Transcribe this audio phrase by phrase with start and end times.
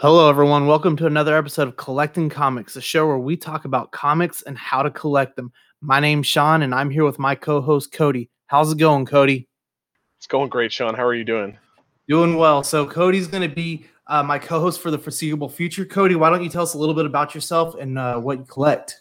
[0.00, 0.68] Hello, everyone.
[0.68, 4.56] Welcome to another episode of Collecting Comics, a show where we talk about comics and
[4.56, 5.50] how to collect them.
[5.80, 8.30] My name's Sean, and I'm here with my co host, Cody.
[8.46, 9.48] How's it going, Cody?
[10.16, 10.94] It's going great, Sean.
[10.94, 11.58] How are you doing?
[12.06, 12.62] Doing well.
[12.62, 15.84] So, Cody's going to be uh, my co host for the foreseeable future.
[15.84, 18.44] Cody, why don't you tell us a little bit about yourself and uh, what you
[18.44, 19.00] collect?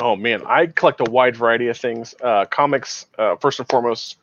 [0.00, 0.44] Oh, man.
[0.46, 2.14] I collect a wide variety of things.
[2.22, 4.18] Uh, comics, uh, first and foremost,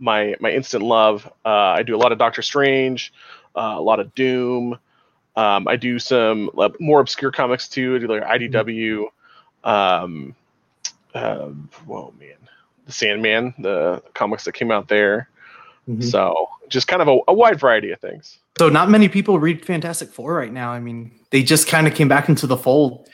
[0.00, 1.32] my, my instant love.
[1.44, 3.12] Uh, I do a lot of Doctor Strange,
[3.54, 4.76] uh, a lot of Doom.
[5.40, 6.50] Um, I do some
[6.80, 7.96] more obscure comics too.
[7.96, 9.06] I do like IDW.
[9.64, 10.34] Um,
[11.14, 11.46] uh,
[11.86, 12.36] whoa, man,
[12.84, 15.30] the Sandman, the comics that came out there.
[15.88, 16.02] Mm-hmm.
[16.02, 18.38] So just kind of a, a, wide variety of things.
[18.58, 20.72] So not many people read Fantastic Four right now.
[20.72, 23.08] I mean, they just kind of came back into the fold.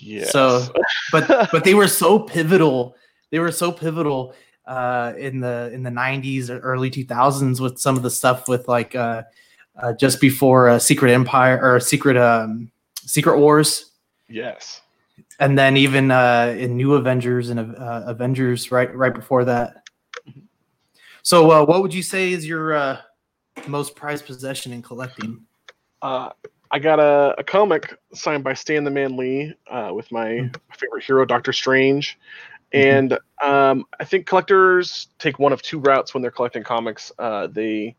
[0.00, 0.24] Yeah.
[0.24, 0.66] So,
[1.12, 2.96] but but they were so pivotal.
[3.30, 4.34] They were so pivotal
[4.66, 8.66] uh, in the in the '90s or early 2000s with some of the stuff with
[8.66, 8.96] like.
[8.96, 9.22] Uh,
[9.78, 13.92] uh, just before uh, Secret Empire or Secret um, Secret Wars.
[14.28, 14.82] Yes.
[15.40, 19.82] And then even uh, in New Avengers and uh, Avengers right right before that.
[21.22, 23.00] So, uh, what would you say is your uh,
[23.66, 25.44] most prized possession in collecting?
[26.02, 26.30] Uh,
[26.70, 29.54] I got a, a comic signed by Stan the Man Lee
[29.92, 30.72] with my, mm-hmm.
[30.72, 32.18] favorite hero, Doctor Strange.
[32.74, 32.96] Mm-hmm.
[32.98, 37.12] And um, I think collectors take one of two routes when they're collecting comics.
[37.50, 37.94] they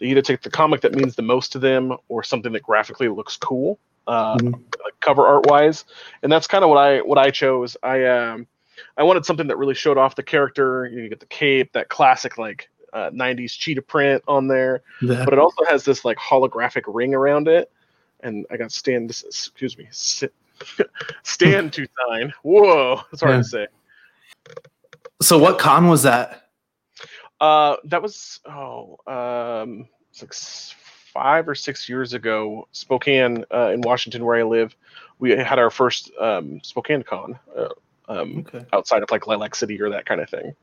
[0.00, 3.08] they either take the comic that means the most to them or something that graphically
[3.08, 4.60] looks cool, uh, mm-hmm.
[5.00, 5.84] cover art wise,
[6.22, 7.76] and that's kind of what I what I chose.
[7.82, 8.46] I um,
[8.96, 10.86] I wanted something that really showed off the character.
[10.86, 15.24] You, get the cape, that classic like uh, 90s cheetah print on there, yeah.
[15.24, 17.70] but it also has this like holographic ring around it.
[18.22, 19.88] And I got Stan, excuse me,
[21.22, 22.32] Stan to sign.
[22.42, 23.38] Whoa, that's hard yeah.
[23.38, 23.66] to say.
[25.22, 26.49] So, what con was that?
[27.40, 29.88] Uh, that was oh, um,
[30.20, 32.68] like five or six years ago.
[32.72, 34.76] Spokane uh, in Washington, where I live,
[35.18, 37.68] we had our first um, Spokane Con uh,
[38.08, 38.64] um, okay.
[38.72, 40.54] outside of like Lilac City or that kind of thing.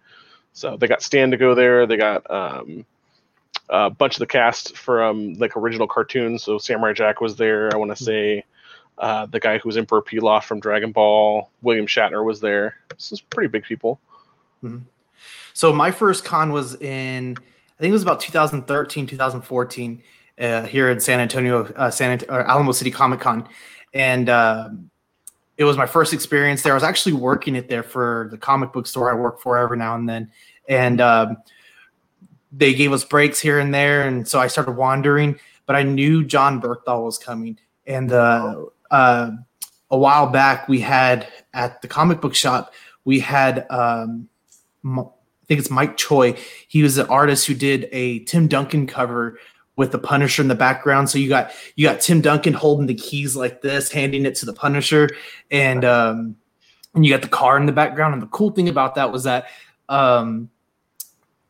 [0.54, 1.86] So they got Stan to go there.
[1.86, 2.86] They got um,
[3.70, 6.44] a bunch of the cast from like original cartoons.
[6.44, 7.74] So Samurai Jack was there.
[7.74, 8.06] I want to mm-hmm.
[8.06, 8.46] say
[8.98, 11.50] uh, the guy who was Emperor Pilaf from Dragon Ball.
[11.62, 12.76] William Shatner was there.
[12.90, 14.00] This is pretty big people.
[14.64, 14.80] Mm-hmm.
[15.58, 20.04] So my first con was in, I think it was about 2013, 2014,
[20.40, 23.50] uh, here in San Antonio, uh, San Ant- Alamo City Comic Con,
[23.92, 24.70] and uh,
[25.58, 26.74] it was my first experience there.
[26.74, 29.80] I was actually working it there for the comic book store I work for every
[29.80, 30.32] now and then,
[30.70, 31.38] and um,
[32.52, 35.40] they gave us breaks here and there, and so I started wandering.
[35.66, 37.58] But I knew Jon Bernthal was coming,
[37.88, 39.32] and uh, uh,
[39.90, 42.76] a while back we had at the comic book shop
[43.06, 43.66] we had.
[43.72, 44.30] Um,
[45.48, 46.36] think it's Mike Choi.
[46.68, 49.40] He was an artist who did a Tim Duncan cover
[49.78, 51.10] with the Punisher in the background.
[51.10, 54.46] So you got you got Tim Duncan holding the keys like this, handing it to
[54.46, 55.10] the Punisher,
[55.50, 56.36] and um,
[56.94, 58.14] and you got the car in the background.
[58.14, 59.48] And the cool thing about that was that
[59.88, 60.50] um,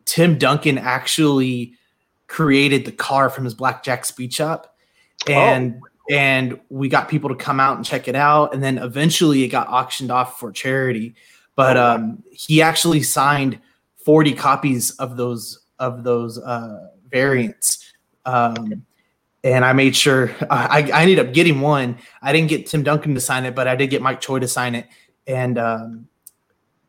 [0.06, 1.74] Tim Duncan actually
[2.28, 4.76] created the car from his Blackjack Speed Shop,
[5.26, 6.14] and oh.
[6.14, 9.48] and we got people to come out and check it out, and then eventually it
[9.48, 11.16] got auctioned off for charity.
[11.56, 13.60] But oh, um, he actually signed
[14.08, 17.92] 40 copies of those of those uh, variants.
[18.26, 18.86] Um,
[19.44, 21.98] and I made sure I, I ended up getting one.
[22.22, 24.48] I didn't get Tim Duncan to sign it, but I did get Mike Choi to
[24.48, 24.88] sign it.
[25.28, 26.08] And um,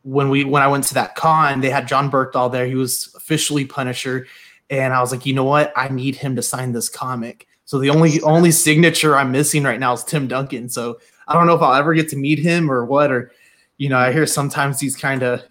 [0.03, 2.67] when we when I went to that con, they had Jon Bernthal there.
[2.67, 4.29] He was officially Punisher,
[4.71, 5.73] and I was like, you know what?
[5.75, 7.49] I need him to sign this comic.
[7.65, 10.69] So the only only signature I'm missing right now is Tim Duncan.
[10.69, 13.11] So I don't know if I'll ever get to meet him or what.
[13.11, 13.33] Or
[13.77, 15.43] you know, I hear sometimes he's kind of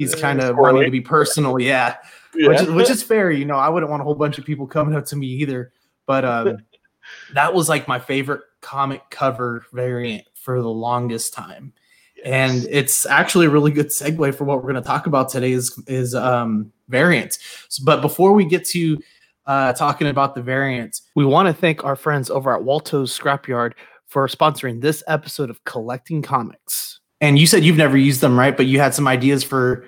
[0.00, 1.60] he's kind of wanting to be personal.
[1.60, 1.96] Yeah.
[2.34, 2.48] yeah.
[2.48, 3.30] Which, is, which is fair.
[3.30, 5.72] You know, I wouldn't want a whole bunch of people coming up to me either.
[6.06, 6.58] But um,
[7.34, 11.74] that was like my favorite comic cover variant for the longest time.
[12.16, 12.26] Yes.
[12.26, 15.52] And it's actually a really good segue for what we're going to talk about today
[15.52, 17.38] is is um, variants.
[17.68, 18.98] So, but before we get to
[19.46, 23.72] uh, talking about the variants, we want to thank our friends over at Walto's Scrapyard
[24.06, 26.99] for sponsoring this episode of Collecting Comics.
[27.20, 28.56] And you said you've never used them, right?
[28.56, 29.86] But you had some ideas for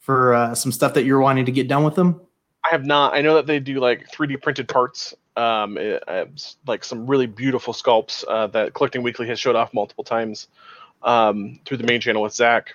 [0.00, 2.20] for uh, some stuff that you're wanting to get done with them.
[2.64, 3.14] I have not.
[3.14, 6.26] I know that they do like 3D printed parts, um, it, uh,
[6.66, 10.48] like some really beautiful sculpts uh, that Collecting Weekly has showed off multiple times
[11.02, 12.74] um, through the main channel with Zach.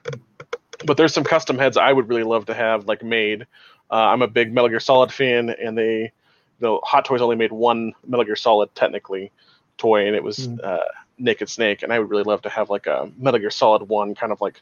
[0.86, 3.44] But there's some custom heads I would really love to have like made.
[3.92, 6.12] Uh, I'm a big Metal Gear Solid fan, and they,
[6.60, 9.32] the Hot Toys only made one Metal Gear Solid technically
[9.78, 10.64] toy, and it was mm.
[10.64, 10.80] uh,
[11.20, 14.16] Naked Snake, and I would really love to have like a Metal Gear Solid One
[14.16, 14.62] kind of like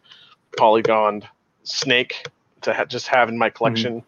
[0.58, 1.28] polygoned
[1.64, 2.28] snake
[2.62, 4.04] to ha- just have in my collection,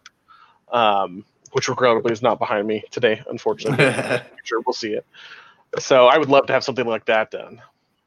[0.72, 0.76] mm-hmm.
[0.76, 3.84] um, which regrettably is not behind me today, unfortunately.
[4.44, 5.06] sure, we'll see it.
[5.78, 7.62] So I would love to have something like that done.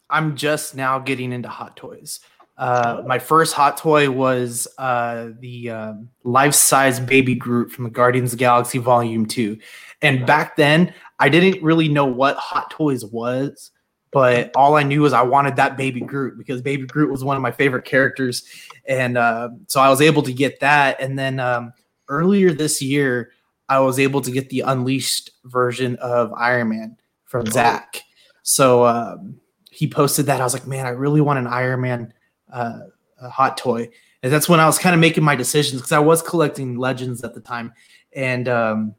[0.10, 2.20] I'm just now getting into hot toys.
[2.56, 8.32] Uh, my first hot toy was uh, the um, life-size baby Groot from the Guardians
[8.32, 9.58] of the Galaxy Volume Two,
[10.04, 13.72] and back then I didn't really know what hot toys was,
[14.14, 17.36] but all I knew was I wanted that baby Groot because baby Groot was one
[17.36, 18.44] of my favorite characters,
[18.86, 21.02] and uh, so I was able to get that.
[21.02, 21.74] And then um,
[22.08, 23.32] earlier this year,
[23.70, 28.04] I was able to get the Unleashed version of Iron Man from Zach.
[28.44, 29.40] So um,
[29.72, 30.40] he posted that.
[30.40, 32.14] I was like, man, I really want an Iron Man
[32.52, 32.82] uh,
[33.22, 33.90] hot toy.
[34.22, 37.24] And that's when I was kind of making my decisions because I was collecting legends
[37.24, 37.74] at the time,
[38.14, 38.96] and um,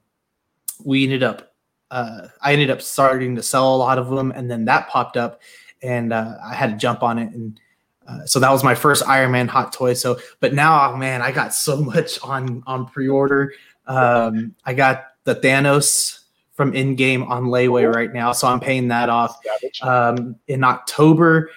[0.85, 1.54] we ended up.
[1.95, 5.17] Uh, I ended up starting to sell a lot of them, and then that popped
[5.17, 5.41] up,
[5.81, 7.61] and uh, I had to jump on it, and
[8.09, 9.95] uh, so that was my first Iron Man hot toy.
[9.95, 13.55] So, but now, oh, man, I got so much on on pre order.
[13.87, 16.25] Um, I got the Thanos
[16.55, 19.39] from Endgame on layaway right now, so I'm paying that off.
[19.81, 21.53] Um, in October,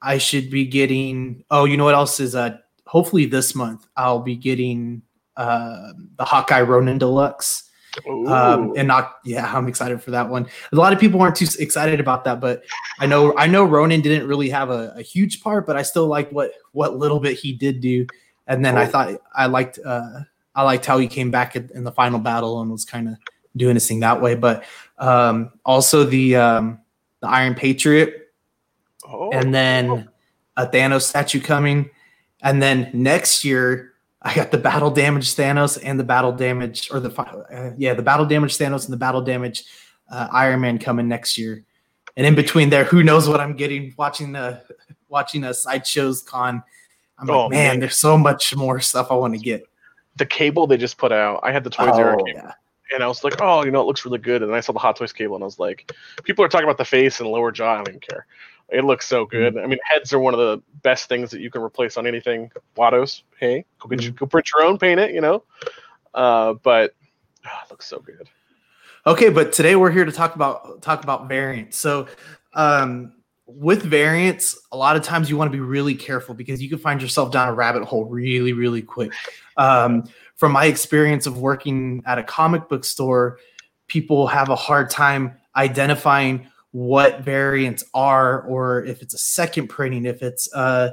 [0.00, 1.44] I should be getting.
[1.50, 2.34] Oh, you know what else is?
[2.34, 5.02] Uh, hopefully this month I'll be getting
[5.36, 7.70] uh, the Hawkeye Ronin Deluxe.
[8.26, 10.46] Um, and not, yeah, I'm excited for that one.
[10.72, 12.64] A lot of people aren't too excited about that, but
[12.98, 16.06] I know I know Ronin didn't really have a, a huge part, but I still
[16.06, 18.06] liked what what little bit he did do.
[18.46, 20.20] And then I thought I liked uh,
[20.54, 23.14] I liked how he came back in the final battle and was kind of
[23.56, 24.34] doing his thing that way.
[24.34, 24.64] But
[24.98, 26.80] um, also the um,
[27.20, 28.32] the Iron Patriot,
[29.08, 29.30] oh.
[29.32, 30.08] and then
[30.56, 31.90] a Thanos statue coming,
[32.42, 33.93] and then next year
[34.24, 38.02] I got the battle damage Thanos and the battle damage, or the uh, yeah, the
[38.02, 39.64] battle damage Thanos and the battle damage
[40.10, 41.64] uh, Iron Man coming next year.
[42.16, 43.94] And in between there, who knows what I'm getting?
[43.98, 44.62] Watching the
[45.08, 46.62] watching a sideshows con,
[47.18, 49.64] I'm oh, like, man, man, there's so much more stuff I want to get.
[50.16, 52.40] The cable they just put out, I had the Toy Zero oh, cable.
[52.40, 52.52] Yeah.
[52.92, 54.42] And I was like, oh, you know, it looks really good.
[54.42, 55.92] And then I saw the Hot Toys cable, and I was like,
[56.22, 57.72] people are talking about the face and lower jaw.
[57.72, 58.26] I don't even care.
[58.74, 59.54] It looks so good.
[59.54, 59.64] Mm-hmm.
[59.64, 62.50] I mean, heads are one of the best things that you can replace on anything.
[62.76, 64.06] Wattos, hey, go get mm-hmm.
[64.06, 65.44] you, go print your own, paint it, you know.
[66.12, 66.94] Uh, but
[67.46, 68.28] oh, it looks so good.
[69.06, 71.78] Okay, but today we're here to talk about talk about variants.
[71.78, 72.08] So,
[72.54, 73.12] um,
[73.46, 76.78] with variants, a lot of times you want to be really careful because you can
[76.78, 79.12] find yourself down a rabbit hole really, really quick.
[79.56, 80.04] Um,
[80.36, 83.38] from my experience of working at a comic book store,
[83.86, 90.06] people have a hard time identifying what variants are, or if it's a second printing,
[90.06, 90.92] if it's a,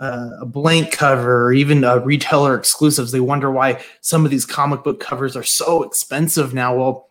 [0.00, 3.12] a blank cover, or even a retailer exclusives.
[3.12, 6.74] They wonder why some of these comic book covers are so expensive now.
[6.74, 7.08] Well,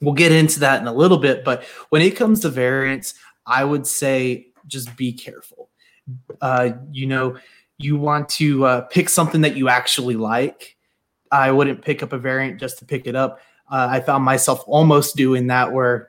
[0.00, 3.12] we'll get into that in a little bit, but when it comes to variants,
[3.44, 5.68] I would say just be careful.
[6.40, 7.36] Uh, you know,
[7.76, 10.78] you want to uh, pick something that you actually like.
[11.30, 13.40] I wouldn't pick up a variant just to pick it up.
[13.70, 16.08] Uh, I found myself almost doing that where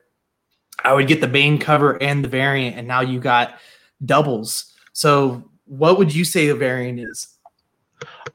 [0.83, 3.60] I would get the Bane cover and the variant, and now you got
[4.06, 4.74] doubles.
[4.94, 7.36] So, what would you say the variant is?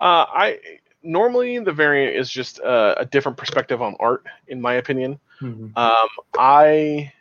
[0.00, 0.58] Uh, I
[1.02, 5.18] normally the variant is just uh, a different perspective on art, in my opinion.
[5.40, 5.76] Mm-hmm.
[5.76, 6.08] Um,
[6.38, 7.12] I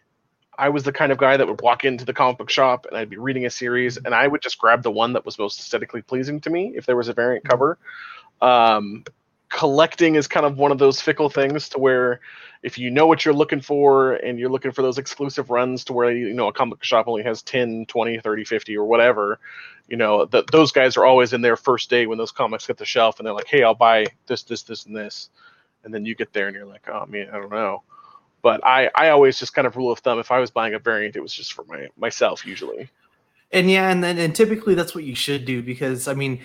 [0.58, 2.98] I was the kind of guy that would walk into the comic book shop and
[2.98, 5.60] I'd be reading a series, and I would just grab the one that was most
[5.60, 7.78] aesthetically pleasing to me if there was a variant cover.
[8.42, 9.04] Um,
[9.50, 12.20] collecting is kind of one of those fickle things to where
[12.62, 15.94] if you know what you're looking for and you're looking for those exclusive runs to
[15.94, 19.40] where you know a comic shop only has 10 20 30 50 or whatever
[19.88, 22.78] you know that those guys are always in their first day when those comics get
[22.78, 25.30] the shelf and they're like hey i'll buy this this this and this.
[25.84, 27.84] And then you get there and you're like oh man i don't know.
[28.42, 30.80] But i i always just kind of rule of thumb if i was buying a
[30.80, 32.90] variant it was just for my myself usually.
[33.52, 36.42] And yeah and then and typically that's what you should do because i mean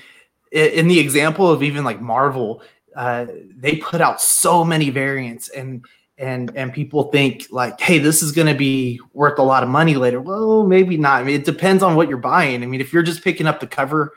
[0.52, 2.62] in the example of even like marvel
[2.94, 5.84] uh, they put out so many variants and
[6.16, 9.68] and and people think like hey this is going to be worth a lot of
[9.68, 10.20] money later.
[10.20, 11.20] Well maybe not.
[11.20, 12.62] I mean it depends on what you're buying.
[12.62, 14.12] I mean if you're just picking up the cover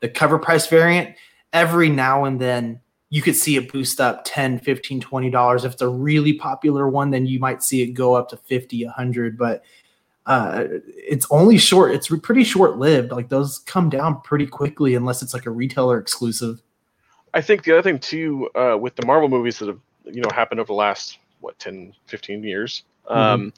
[0.00, 1.14] the cover price variant
[1.52, 5.64] every now and then you could see it boost up 10 15 20 dollars.
[5.64, 8.86] If it's a really popular one then you might see it go up to 50
[8.86, 9.62] 100 but
[10.24, 10.64] uh,
[10.96, 11.92] it's only short.
[11.92, 15.98] It's pretty short lived like those come down pretty quickly unless it's like a retailer
[15.98, 16.62] exclusive
[17.34, 20.30] i think the other thing too uh, with the marvel movies that have you know
[20.32, 23.18] happened over the last what 10 15 years mm-hmm.
[23.18, 23.52] um,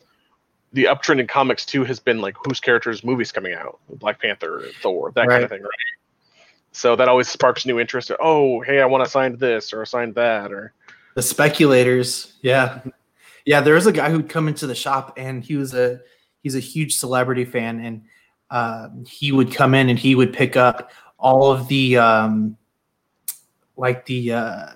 [0.73, 4.65] the uptrend in comics too has been like whose characters movies coming out black panther
[4.83, 5.35] thor that right.
[5.35, 5.71] kind of thing right
[6.73, 10.13] so that always sparks new interest oh hey i want to sign this or sign
[10.13, 10.73] that or
[11.15, 12.81] the speculators yeah
[13.45, 16.01] yeah there was a guy who'd come into the shop and he was a
[16.43, 18.03] he's a huge celebrity fan and
[18.51, 22.57] uh, he would come in and he would pick up all of the um,
[23.77, 24.67] like the uh,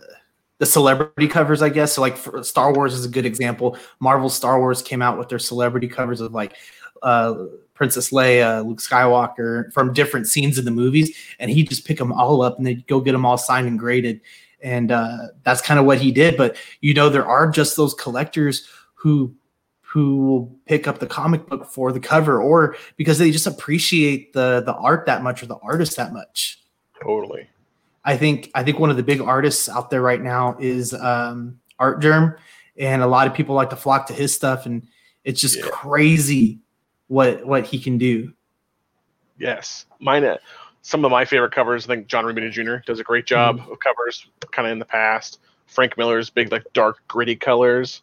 [0.58, 1.94] the celebrity covers, I guess.
[1.94, 3.78] So like Star Wars is a good example.
[4.00, 6.56] Marvel Star Wars came out with their celebrity covers of like
[7.02, 7.34] uh,
[7.74, 12.12] Princess Leia, Luke Skywalker from different scenes in the movies, and he just pick them
[12.12, 14.20] all up and they go get them all signed and graded,
[14.62, 16.36] and uh, that's kind of what he did.
[16.36, 19.34] But you know, there are just those collectors who
[19.80, 24.34] who will pick up the comic book for the cover or because they just appreciate
[24.34, 26.60] the the art that much or the artist that much.
[27.00, 27.48] Totally.
[28.08, 31.60] I think I think one of the big artists out there right now is um,
[31.78, 32.38] Artgerm,
[32.78, 34.88] and a lot of people like to flock to his stuff, and
[35.24, 35.66] it's just yeah.
[35.70, 36.60] crazy
[37.08, 38.32] what what he can do.
[39.38, 40.24] Yes, mine.
[40.24, 40.38] Uh,
[40.80, 41.84] some of my favorite covers.
[41.84, 42.76] I think John Romita Jr.
[42.86, 43.72] does a great job mm-hmm.
[43.72, 45.40] of covers, kind of in the past.
[45.66, 48.00] Frank Miller's big, like dark, gritty colors.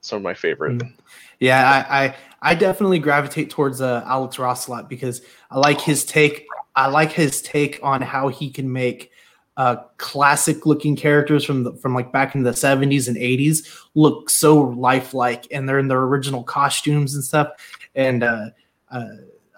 [0.00, 0.78] Some of my favorite.
[0.78, 1.00] Mm-hmm.
[1.38, 5.80] Yeah, I, I, I definitely gravitate towards uh, Alex Ross a lot because I like
[5.80, 6.44] his take.
[6.74, 9.12] I like his take on how he can make
[9.58, 14.30] uh, classic looking characters from the, from like back in the 70s and 80s look
[14.30, 17.48] so lifelike and they're in their original costumes and stuff.
[17.96, 18.50] And uh,
[18.88, 19.08] uh,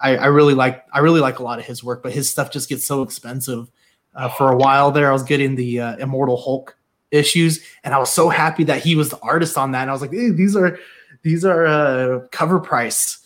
[0.01, 2.49] I, I, really like I really like a lot of his work but his stuff
[2.49, 3.71] just gets so expensive.
[4.15, 6.75] Uh, for a while there I was getting the uh, Immortal Hulk
[7.11, 9.83] issues and I was so happy that he was the artist on that.
[9.83, 10.79] And I was like hey, these are
[11.21, 13.19] these are uh, cover price.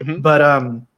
[0.00, 0.22] Mm-hmm.
[0.22, 0.88] but um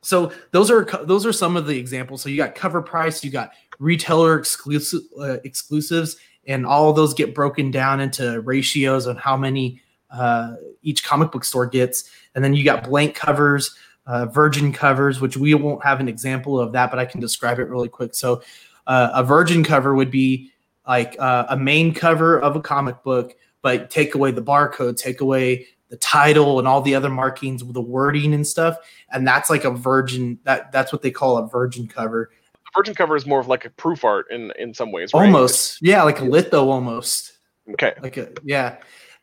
[0.00, 2.22] so those are those are some of the examples.
[2.22, 6.16] So you got cover price you got retailer exclusive uh, exclusives,
[6.46, 9.80] and all those get broken down into ratios on how many
[10.10, 12.10] uh, each comic book store gets.
[12.34, 13.74] And then you got blank covers,
[14.06, 17.58] uh, virgin covers, which we won't have an example of that, but I can describe
[17.58, 18.14] it really quick.
[18.14, 18.42] So
[18.86, 20.50] uh, a virgin cover would be
[20.86, 25.20] like uh, a main cover of a comic book, but take away the barcode, take
[25.20, 28.76] away the title and all the other markings with the wording and stuff
[29.10, 32.30] and that's like a virgin that that's what they call a virgin cover
[32.76, 35.26] virgin cover is more of like a proof art in in some ways, right?
[35.26, 37.32] Almost, yeah, like a litho almost.
[37.72, 37.94] Okay.
[38.02, 38.76] Like a yeah,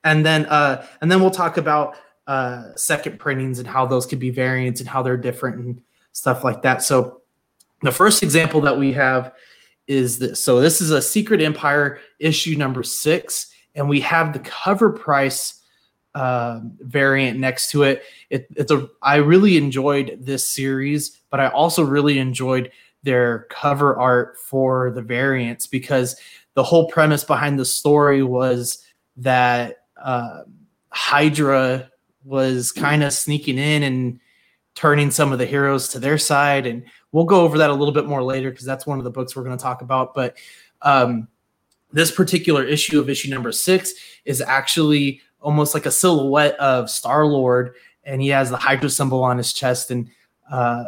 [0.03, 1.95] and then uh, and then we'll talk about
[2.27, 6.43] uh, second printings and how those could be variants and how they're different and stuff
[6.43, 6.81] like that.
[6.83, 7.21] So
[7.81, 9.33] the first example that we have
[9.87, 10.43] is this.
[10.43, 15.61] So this is a Secret Empire issue number six, and we have the cover price
[16.15, 18.03] uh, variant next to it.
[18.29, 18.47] it.
[18.55, 22.71] It's a I really enjoyed this series, but I also really enjoyed
[23.05, 26.19] their cover art for the variants because
[26.55, 28.83] the whole premise behind the story was
[29.17, 30.41] that uh,
[30.89, 31.89] Hydra
[32.23, 34.19] was kind of sneaking in and
[34.73, 36.65] turning some of the heroes to their side.
[36.65, 39.11] And we'll go over that a little bit more later because that's one of the
[39.11, 40.13] books we're going to talk about.
[40.13, 40.35] But
[40.81, 41.27] um,
[41.93, 43.93] this particular issue of issue number six
[44.25, 49.23] is actually almost like a silhouette of Star Lord, and he has the Hydra symbol
[49.23, 49.91] on his chest.
[49.91, 50.09] And
[50.51, 50.85] uh,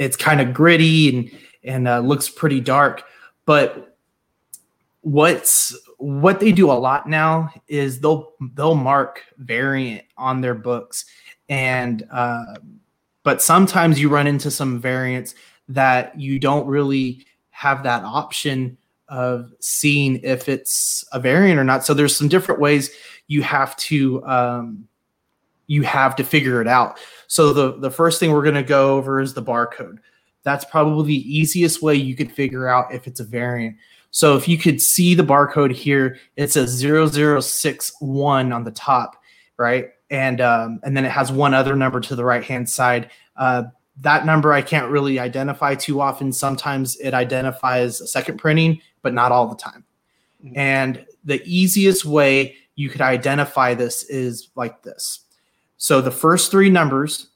[0.00, 1.30] it's kind of gritty and
[1.62, 3.04] and uh, looks pretty dark.
[3.44, 3.96] But
[5.02, 11.04] what's what they do a lot now is they'll they'll mark variant on their books,
[11.48, 12.56] and uh,
[13.22, 15.34] but sometimes you run into some variants
[15.68, 18.78] that you don't really have that option
[19.08, 21.84] of seeing if it's a variant or not.
[21.84, 22.90] So there's some different ways
[23.26, 24.88] you have to um,
[25.70, 26.98] you have to figure it out.
[27.28, 29.98] So the the first thing we're going to go over is the barcode.
[30.42, 33.76] That's probably the easiest way you could figure out if it's a variant.
[34.10, 39.22] So if you could see the barcode here, it says 0061 on the top,
[39.58, 39.90] right?
[40.10, 43.08] And um, and then it has one other number to the right hand side.
[43.36, 43.64] Uh,
[44.00, 46.32] that number I can't really identify too often.
[46.32, 49.84] Sometimes it identifies a second printing, but not all the time.
[50.44, 50.58] Mm-hmm.
[50.58, 55.26] And the easiest way you could identify this is like this.
[55.80, 57.30] So the first three numbers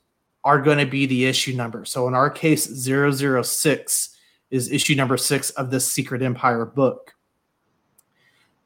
[0.44, 1.86] are going to be the issue number.
[1.86, 4.16] So in our case, 006
[4.50, 7.14] is issue number six of this Secret Empire book.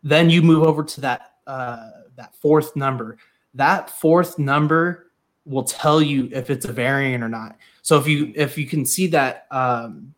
[0.02, 3.18] Then you move over to that uh, that fourth number.
[3.54, 5.12] That fourth number
[5.44, 7.56] will tell you if it's a variant or not.
[7.82, 10.12] So if you if you can see that um,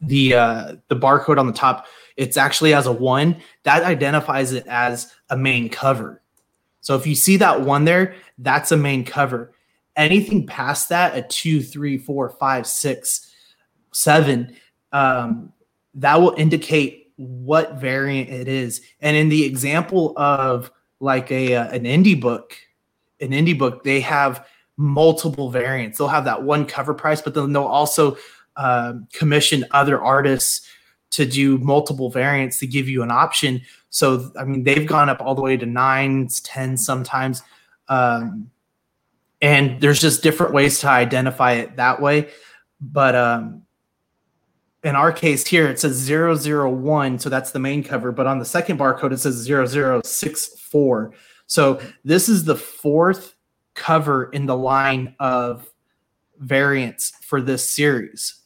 [0.00, 1.86] the uh, the barcode on the top,
[2.16, 6.22] it's actually as a one that identifies it as a main cover.
[6.80, 9.52] So if you see that one there, that's a main cover.
[9.96, 13.32] Anything past that, a two, three, four, five, six,
[13.92, 14.54] seven,
[14.92, 15.52] um,
[15.94, 18.80] that will indicate what variant it is.
[19.00, 20.70] And in the example of
[21.00, 22.56] like a uh, an indie book,
[23.20, 25.98] an indie book, they have multiple variants.
[25.98, 28.16] They'll have that one cover price, but then they'll also
[28.56, 30.66] uh, commission other artists
[31.10, 33.62] to do multiple variants to give you an option.
[33.90, 37.42] So, I mean, they've gone up all the way to nines, tens sometimes.
[37.88, 38.50] Um,
[39.40, 42.28] and there's just different ways to identify it that way.
[42.80, 43.62] But um,
[44.84, 48.44] in our case here, it says 001, so that's the main cover, but on the
[48.44, 51.12] second barcode, it says 0064.
[51.46, 53.34] So this is the fourth
[53.74, 55.68] cover in the line of
[56.38, 58.37] variants for this series.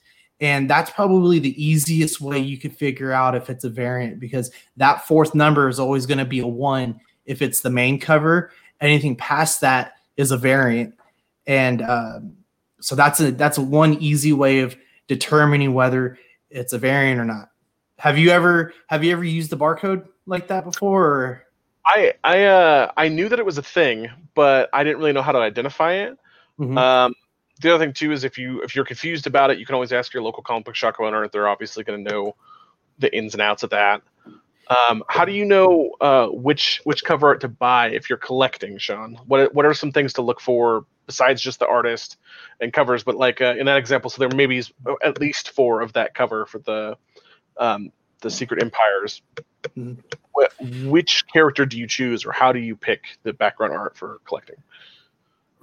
[0.42, 4.50] And that's probably the easiest way you could figure out if it's a variant because
[4.76, 8.50] that fourth number is always going to be a one if it's the main cover.
[8.80, 10.98] Anything past that is a variant.
[11.46, 12.36] And um,
[12.80, 16.18] so that's a that's one easy way of determining whether
[16.50, 17.50] it's a variant or not.
[17.98, 21.06] Have you ever have you ever used the barcode like that before?
[21.06, 21.44] Or?
[21.86, 25.22] I I uh I knew that it was a thing, but I didn't really know
[25.22, 26.18] how to identify it.
[26.58, 26.76] Mm-hmm.
[26.76, 27.14] Um,
[27.62, 29.92] the other thing too is if you if you're confused about it, you can always
[29.92, 31.26] ask your local comic book shop owner.
[31.28, 32.36] They're obviously going to know
[32.98, 34.02] the ins and outs of that.
[34.68, 38.78] Um, how do you know uh, which which cover art to buy if you're collecting,
[38.78, 39.18] Sean?
[39.26, 42.16] What what are some things to look for besides just the artist
[42.60, 43.04] and covers?
[43.04, 46.14] But like uh, in that example, so there maybe is at least four of that
[46.14, 46.96] cover for the
[47.58, 49.22] um, the Secret Empires.
[49.76, 50.88] Mm-hmm.
[50.88, 54.56] Which character do you choose, or how do you pick the background art for collecting?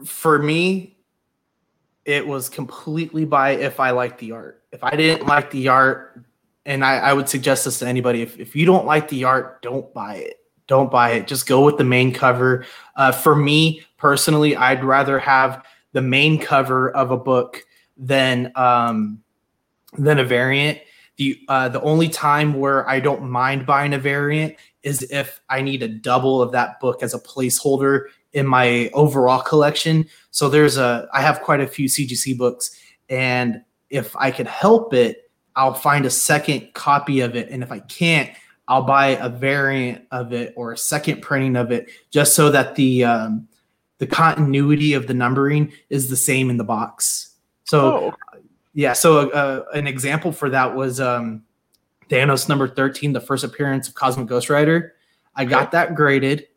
[0.06, 0.96] For me,
[2.10, 4.64] it was completely by if I like the art.
[4.72, 6.26] If I didn't like the art,
[6.66, 9.62] and I, I, would suggest this to anybody, if, if you don't like the art,
[9.62, 10.38] don't buy it.
[10.66, 11.28] Don't buy it.
[11.28, 12.66] Just go with the main cover.
[12.96, 15.64] Uh, for me personally, I'd rather have
[15.94, 17.64] the main cover of a book
[17.96, 19.22] than um,
[19.98, 20.80] than a variant.
[21.18, 25.62] The uh, the only time where I don't mind buying a variant is if I
[25.62, 30.06] need a double of that book as a placeholder in my overall collection.
[30.32, 32.72] So there's a I have quite a few CGC books,
[33.10, 37.72] and if I could help it, I'll find a second copy of it, and if
[37.72, 38.30] I can't,
[38.68, 42.76] I'll buy a variant of it or a second printing of it, just so that
[42.76, 43.48] the um,
[43.98, 47.36] the continuity of the numbering is the same in the box.
[47.66, 48.40] So, oh.
[48.74, 48.94] yeah.
[48.94, 51.44] So uh, an example for that was um,
[52.10, 54.94] Thanos number thirteen, the first appearance of Cosmic Ghost Rider.
[55.36, 56.48] I got that graded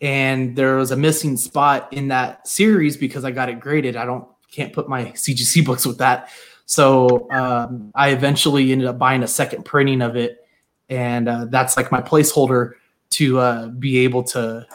[0.00, 3.96] and there was a missing spot in that series because I got it graded.
[3.96, 6.30] I don't can't put my CGC books with that.
[6.66, 10.44] So um, I eventually ended up buying a second printing of it,
[10.88, 12.72] and uh, that's like my placeholder
[13.10, 14.66] to uh, be able to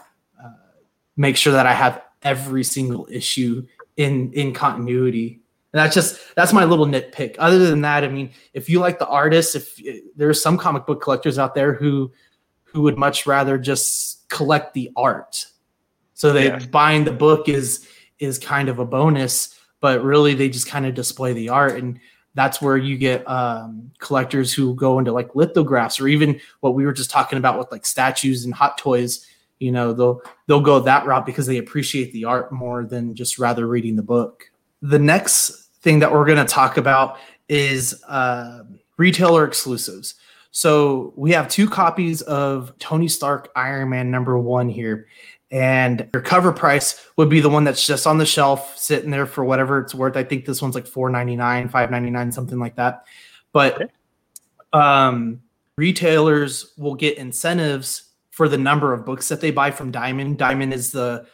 [0.42, 0.50] uh,
[1.18, 3.66] make sure that I have every single issue
[3.98, 5.42] in in continuity.
[5.74, 7.36] And that's just that's my little nitpick.
[7.40, 9.80] Other than that, I mean, if you like the artist, if
[10.16, 12.12] there's some comic book collectors out there who
[12.64, 15.46] who would much rather just collect the art.
[16.15, 16.65] So they yeah.
[16.72, 20.96] buying the book is is kind of a bonus, but really they just kind of
[20.96, 22.00] display the art and
[22.34, 26.86] that's where you get um, collectors who go into like lithographs or even what we
[26.86, 29.26] were just talking about with like statues and hot toys
[29.60, 33.38] you know they'll they'll go that route because they appreciate the art more than just
[33.38, 34.50] rather reading the book
[34.82, 37.17] the next thing that we're going to talk about
[37.50, 38.63] is uh,
[38.98, 40.15] retailer exclusives
[40.52, 45.08] so we have two copies of Tony Stark Iron Man number one here.
[45.50, 49.26] And your cover price would be the one that's just on the shelf, sitting there
[49.26, 50.16] for whatever it's worth.
[50.16, 53.06] I think this one's like four ninety nine, five ninety nine, something like that.
[53.52, 53.92] But
[54.72, 55.42] um,
[55.76, 60.38] retailers will get incentives for the number of books that they buy from Diamond.
[60.38, 61.26] Diamond is the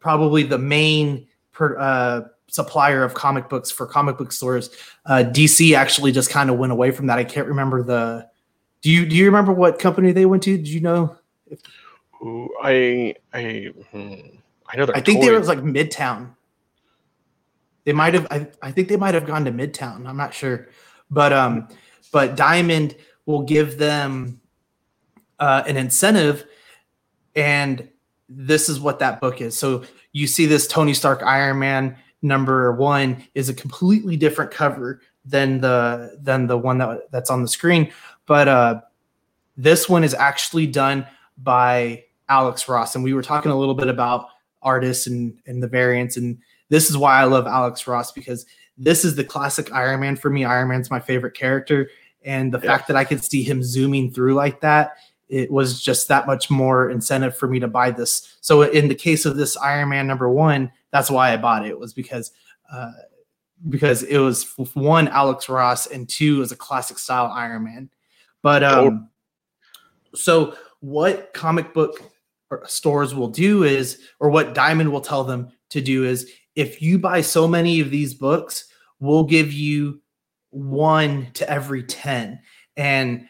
[0.00, 4.70] probably the main per, uh, supplier of comic books for comic book stores.
[5.04, 7.18] Uh, DC actually just kind of went away from that.
[7.18, 8.26] I can't remember the
[8.82, 10.56] do you do you remember what company they went to?
[10.56, 11.16] Did you know?
[12.22, 14.14] Ooh, I I hmm,
[14.66, 14.86] I know.
[14.94, 15.26] I think toys.
[15.26, 16.34] they was like Midtown.
[17.84, 18.26] They might have.
[18.30, 20.06] I, I think they might have gone to Midtown.
[20.06, 20.68] I'm not sure,
[21.10, 21.68] but um,
[22.12, 24.40] but Diamond will give them
[25.38, 26.46] uh, an incentive,
[27.34, 27.88] and
[28.28, 29.56] this is what that book is.
[29.56, 35.00] So you see this Tony Stark Iron Man number one is a completely different cover
[35.24, 37.92] than the than the one that that's on the screen
[38.28, 38.80] but uh,
[39.56, 41.04] this one is actually done
[41.38, 44.26] by Alex Ross, and we were talking a little bit about
[44.62, 46.38] artists and and the variants, and
[46.68, 50.30] this is why I love Alex Ross because this is the classic Iron Man for
[50.30, 50.44] me.
[50.44, 51.90] Iron Man's my favorite character,
[52.22, 52.66] and the yeah.
[52.66, 56.50] fact that I could see him zooming through like that, it was just that much
[56.50, 58.36] more incentive for me to buy this.
[58.42, 61.70] So in the case of this Iron Man number one, that's why I bought it.
[61.70, 62.30] it was because
[62.70, 62.92] uh,
[63.68, 67.90] because it was one Alex Ross and two was a classic style Iron Man.
[68.48, 69.10] But um,
[70.14, 72.02] so what comic book
[72.64, 76.98] stores will do is, or what Diamond will tell them to do is, if you
[76.98, 78.64] buy so many of these books,
[79.00, 80.00] we'll give you
[80.48, 82.40] one to every 10.
[82.78, 83.28] And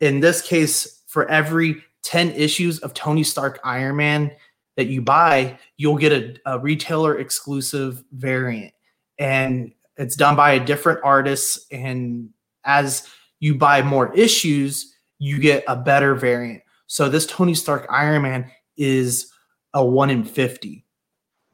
[0.00, 4.30] in this case, for every 10 issues of Tony Stark Iron Man
[4.78, 8.72] that you buy, you'll get a, a retailer exclusive variant.
[9.18, 12.30] And it's done by a different artist and
[12.64, 13.06] as
[13.42, 16.62] you buy more issues, you get a better variant.
[16.86, 19.32] So this Tony Stark Iron Man is
[19.74, 20.86] a one in 50.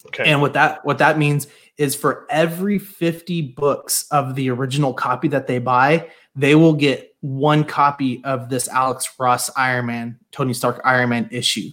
[0.07, 0.25] Okay.
[0.31, 1.47] And what that what that means
[1.79, 7.17] is for every 50 books of the original copy that they buy, they will get
[7.21, 11.71] one copy of this Alex Ross Iron Man, Tony Stark Iron Man issue.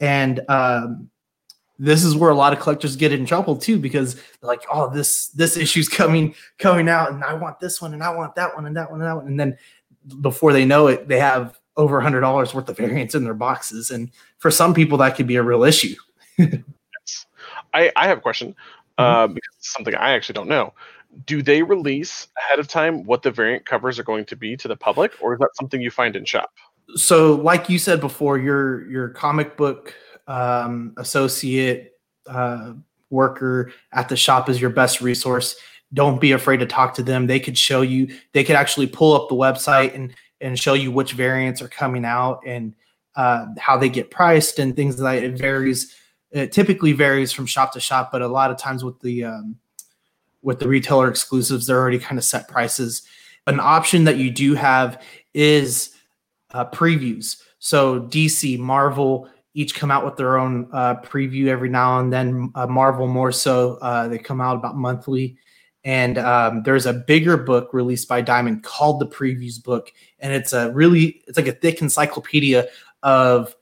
[0.00, 1.08] And um,
[1.78, 4.92] this is where a lot of collectors get in trouble too because they're like, oh,
[4.92, 8.54] this this issue's coming coming out, and I want this one, and I want that
[8.54, 9.58] one, and that one, and that one, and then
[10.20, 13.34] before they know it, they have over a hundred dollars worth of variants in their
[13.34, 15.94] boxes, and for some people that could be a real issue.
[16.38, 16.56] yes.
[17.74, 18.54] I I have a question
[18.98, 19.02] mm-hmm.
[19.04, 20.72] uh, because it's something I actually don't know.
[21.26, 24.68] Do they release ahead of time what the variant covers are going to be to
[24.68, 26.50] the public, or is that something you find in shop?
[26.94, 29.94] So, like you said before, your your comic book
[30.26, 31.92] um, associate
[32.26, 32.72] uh,
[33.10, 35.56] worker at the shop is your best resource.
[35.94, 37.26] Don't be afraid to talk to them.
[37.26, 38.08] They could show you.
[38.32, 42.04] They could actually pull up the website and and show you which variants are coming
[42.04, 42.74] out and
[43.14, 45.22] uh, how they get priced and things like.
[45.22, 45.94] It varies.
[46.32, 49.56] It typically varies from shop to shop, but a lot of times with the um,
[50.42, 53.02] with the retailer exclusives, they're already kind of set prices.
[53.46, 55.02] An option that you do have
[55.34, 55.94] is
[56.50, 57.40] uh, previews.
[57.58, 62.52] So DC, Marvel, each come out with their own uh, preview every now and then.
[62.54, 65.38] Uh, Marvel more so, uh, they come out about monthly.
[65.82, 70.52] And um, there's a bigger book released by Diamond called the Previews Book, and it's
[70.52, 72.66] a really it's like a thick encyclopedia
[73.02, 73.54] of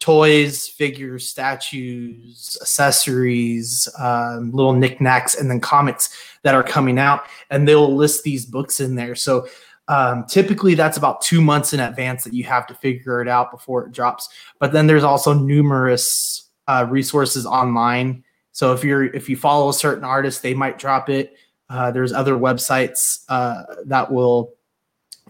[0.00, 6.08] toys, figures, statues, accessories, um, little knickknacks, and then comics
[6.42, 9.14] that are coming out, and they'll list these books in there.
[9.14, 9.46] So
[9.88, 13.50] um, typically, that's about two months in advance that you have to figure it out
[13.50, 14.28] before it drops.
[14.58, 18.24] But then there's also numerous uh, resources online.
[18.52, 21.36] So if you're if you follow a certain artist, they might drop it.
[21.68, 24.54] Uh, there's other websites uh, that will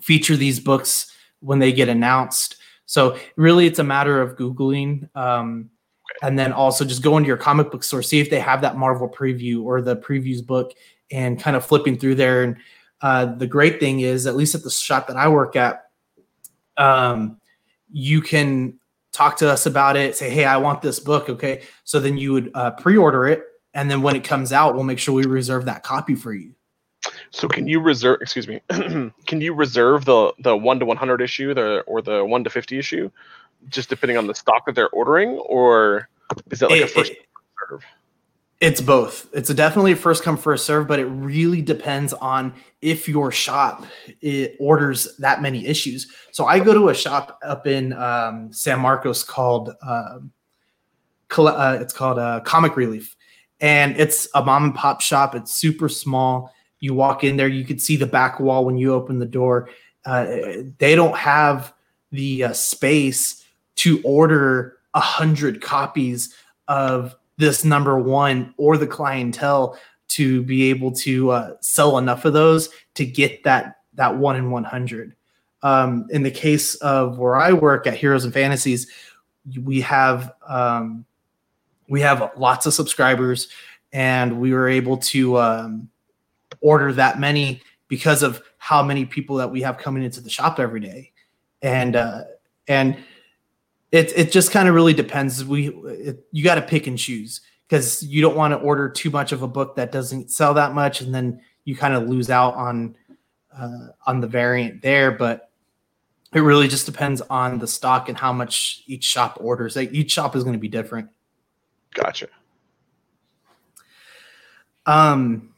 [0.01, 2.57] feature these books when they get announced.
[2.87, 5.71] So really, it's a matter of googling, um,
[6.23, 8.77] and then also just go into your comic book store, see if they have that
[8.77, 10.73] Marvel preview or the previews book,
[11.11, 12.57] and kind of flipping through there and
[13.00, 15.85] uh, the great thing is, at least at the shop that I work at,
[16.76, 17.40] um,
[17.92, 18.78] you can
[19.12, 20.16] talk to us about it.
[20.16, 21.28] Say, hey, I want this book.
[21.28, 24.85] Okay, so then you would uh, pre-order it, and then when it comes out, we'll
[24.85, 26.54] make sure we reserve that copy for you.
[27.30, 28.18] So can you reserve?
[28.20, 28.61] Excuse me.
[29.26, 32.50] can you reserve the the one to one hundred issue, the or the one to
[32.50, 33.11] fifty issue,
[33.68, 36.09] just depending on the stock that they're ordering, or
[36.50, 37.26] is that like it, a first it,
[37.68, 37.85] reserve?
[38.59, 39.29] It's both.
[39.35, 43.85] It's a definitely first come first serve, but it really depends on if your shop
[44.59, 46.11] orders that many issues.
[46.31, 50.19] So I go to a shop up in um, San Marcos called uh,
[51.37, 53.14] uh, it's called uh, Comic Relief,
[53.61, 55.35] and it's a mom and pop shop.
[55.35, 56.51] It's super small.
[56.81, 59.69] You walk in there, you can see the back wall when you open the door.
[60.07, 60.27] Uh,
[60.79, 61.75] they don't have
[62.12, 63.45] the uh, space
[63.77, 66.35] to order a hundred copies
[66.69, 72.33] of this number one or the clientele to be able to uh, sell enough of
[72.33, 75.14] those to get that that one in 100
[75.62, 78.90] um, in the case of where i work at heroes and fantasies
[79.62, 81.05] we have um,
[81.88, 83.49] we have lots of subscribers
[83.92, 85.88] and we were able to um,
[86.61, 90.59] order that many because of how many people that we have coming into the shop
[90.59, 91.12] every day.
[91.62, 92.25] And uh,
[92.68, 92.96] and
[93.96, 95.44] it it just kind of really depends.
[95.44, 99.11] We it, you got to pick and choose because you don't want to order too
[99.11, 102.30] much of a book that doesn't sell that much, and then you kind of lose
[102.30, 102.96] out on
[103.56, 105.11] uh, on the variant there.
[105.11, 105.50] But
[106.35, 109.76] it really just depends on the stock and how much each shop orders.
[109.76, 111.09] Like, each shop is going to be different.
[111.94, 112.28] Gotcha.
[114.85, 115.54] Um,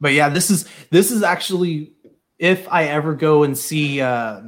[0.00, 1.92] but yeah, this is this is actually
[2.38, 4.42] if I ever go and see uh,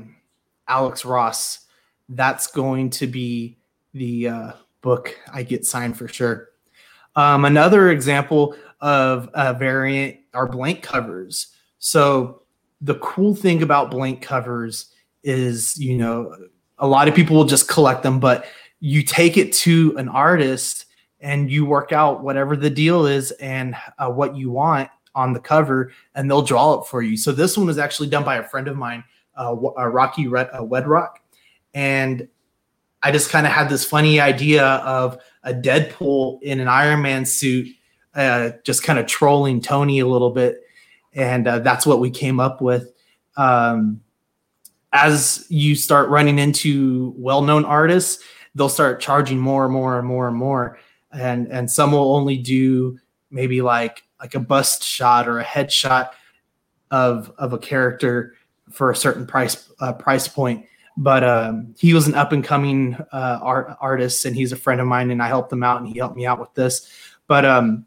[0.68, 1.64] Alex Ross
[2.08, 3.58] that's going to be
[3.94, 6.50] the uh, book I get signed for sure.
[7.16, 11.48] Um, another example of a variant are blank covers.
[11.78, 12.42] So
[12.80, 14.92] the cool thing about blank covers
[15.22, 16.34] is, you know,
[16.78, 18.46] a lot of people will just collect them, but
[18.80, 20.86] you take it to an artist
[21.20, 25.40] and you work out whatever the deal is and uh, what you want on the
[25.40, 27.16] cover, and they'll draw it for you.
[27.16, 29.02] So this one was actually done by a friend of mine,
[29.36, 31.14] uh, uh Rocky Red, uh, Wedrock
[31.74, 32.28] and
[33.02, 37.24] I just kind of had this funny idea of a Deadpool in an Iron Man
[37.24, 37.68] suit,
[38.14, 40.60] uh, just kind of trolling Tony a little bit,
[41.12, 42.92] and uh, that's what we came up with.
[43.36, 44.00] Um,
[44.92, 48.22] as you start running into well-known artists,
[48.54, 50.78] they'll start charging more and more and more and more,
[51.12, 52.98] and and some will only do
[53.30, 56.10] maybe like like a bust shot or a headshot
[56.90, 58.34] of of a character
[58.70, 60.66] for a certain price uh, price point.
[61.00, 64.80] But um, he was an up and coming uh, art, artist, and he's a friend
[64.80, 66.90] of mine, and I helped him out, and he helped me out with this.
[67.28, 67.86] But um,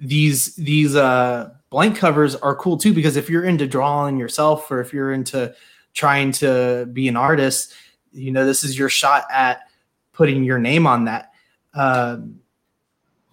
[0.00, 4.80] these these uh, blank covers are cool too because if you're into drawing yourself, or
[4.80, 5.54] if you're into
[5.92, 7.74] trying to be an artist,
[8.12, 9.68] you know this is your shot at
[10.12, 11.32] putting your name on that.
[11.74, 12.40] Um,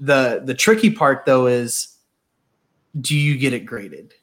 [0.01, 1.95] the the tricky part though is,
[2.99, 4.13] do you get it graded?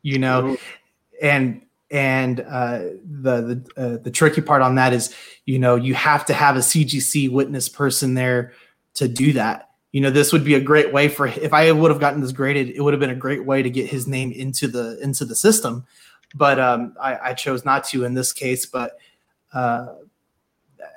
[0.00, 1.26] You know, mm-hmm.
[1.26, 5.14] and and uh, the the uh, the tricky part on that is,
[5.46, 8.52] you know, you have to have a CGC witness person there
[8.94, 9.70] to do that.
[9.92, 12.32] You know, this would be a great way for if I would have gotten this
[12.32, 15.24] graded, it would have been a great way to get his name into the into
[15.24, 15.86] the system.
[16.34, 18.66] But um, I, I chose not to in this case.
[18.66, 18.98] But
[19.54, 19.86] uh,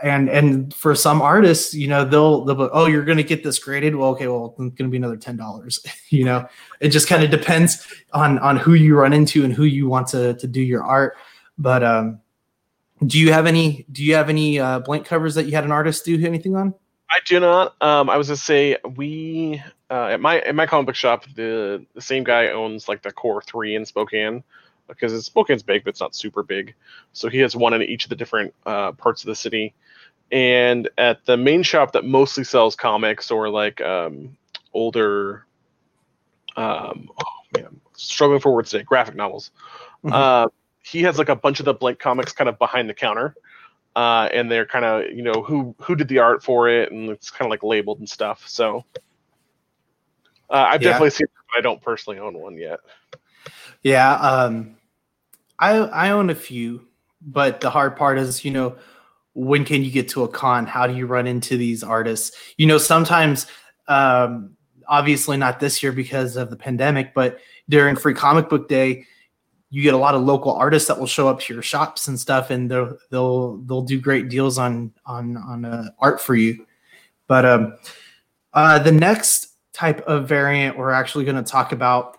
[0.04, 3.96] and and for some artists, you know, they'll they'll oh, you're to get this graded.
[3.96, 5.84] Well, okay, well, it's to be another ten dollars.
[6.10, 6.48] you know,
[6.80, 10.08] it just kind of depends on on who you run into and who you want
[10.08, 11.16] to to do your art.
[11.58, 12.20] But um,
[13.06, 15.72] do you have any do you have any uh, blank covers that you had an
[15.72, 16.74] artist do anything on?
[17.10, 17.76] I do not.
[17.82, 21.86] Um, I was gonna say we uh, at my at my comic book shop, the
[21.94, 24.44] the same guy owns like the core three in Spokane
[24.88, 26.74] because Spokane's big, but it's not super big.
[27.14, 29.74] So he has one in each of the different uh, parts of the city
[30.32, 34.36] and at the main shop that mostly sells comics or like um,
[34.74, 35.46] older
[36.56, 39.52] um, oh man struggling for words today graphic novels
[40.04, 40.14] mm-hmm.
[40.14, 40.48] uh,
[40.82, 43.36] he has like a bunch of the blank comics kind of behind the counter
[43.96, 47.10] uh, and they're kind of you know who who did the art for it and
[47.10, 48.84] it's kind of like labeled and stuff so
[50.50, 50.90] uh, i've yeah.
[50.90, 52.80] definitely seen it but i don't personally own one yet
[53.84, 54.76] yeah um,
[55.60, 56.86] i i own a few
[57.22, 58.76] but the hard part is you know
[59.34, 60.66] when can you get to a con?
[60.66, 62.36] How do you run into these artists?
[62.58, 63.48] You know, sometimes,
[63.88, 64.56] um,
[64.88, 67.40] obviously not this year because of the pandemic, but
[67.70, 69.06] during Free Comic Book Day,
[69.70, 72.20] you get a lot of local artists that will show up to your shops and
[72.20, 76.66] stuff, and they'll they'll they'll do great deals on on on uh, art for you.
[77.28, 77.78] But um,
[78.54, 82.18] uh, the next type of variant we're actually going to talk about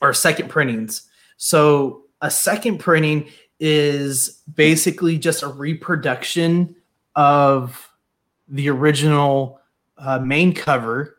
[0.00, 1.08] are second printings.
[1.36, 3.28] So a second printing
[3.60, 6.74] is basically just a reproduction
[7.14, 7.90] of
[8.48, 9.60] the original
[9.98, 11.18] uh, main cover.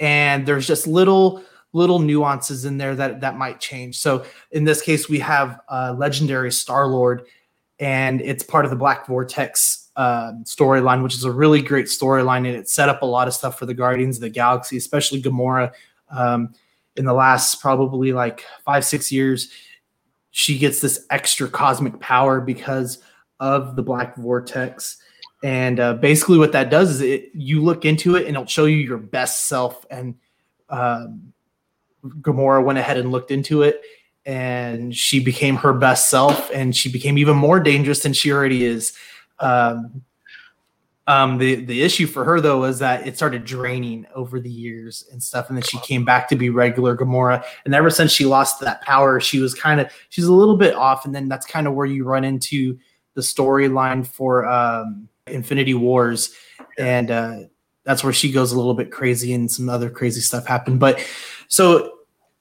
[0.00, 3.98] And there's just little little nuances in there that that might change.
[3.98, 7.26] So in this case we have uh, legendary star lord
[7.80, 12.38] and it's part of the black vortex uh, storyline which is a really great storyline
[12.38, 15.20] and it set up a lot of stuff for the guardians of the galaxy especially
[15.20, 15.72] gamora
[16.10, 16.52] um,
[16.96, 19.50] in the last probably like five six years
[20.36, 22.98] she gets this extra cosmic power because
[23.38, 24.96] of the black vortex.
[25.44, 28.64] And uh, basically what that does is it you look into it and it'll show
[28.64, 29.86] you your best self.
[29.90, 30.16] And
[30.68, 31.32] um,
[32.04, 33.80] gamora went ahead and looked into it
[34.26, 38.64] and she became her best self and she became even more dangerous than she already
[38.64, 38.92] is.
[39.38, 40.02] Um,
[41.06, 45.06] um, the the issue for her though was that it started draining over the years
[45.12, 47.44] and stuff, and then she came back to be regular Gamora.
[47.64, 50.74] And ever since she lost that power, she was kind of she's a little bit
[50.74, 51.04] off.
[51.04, 52.78] And then that's kind of where you run into
[53.14, 56.34] the storyline for um, Infinity Wars,
[56.78, 57.36] and uh,
[57.84, 60.80] that's where she goes a little bit crazy, and some other crazy stuff happened.
[60.80, 61.06] But
[61.48, 61.98] so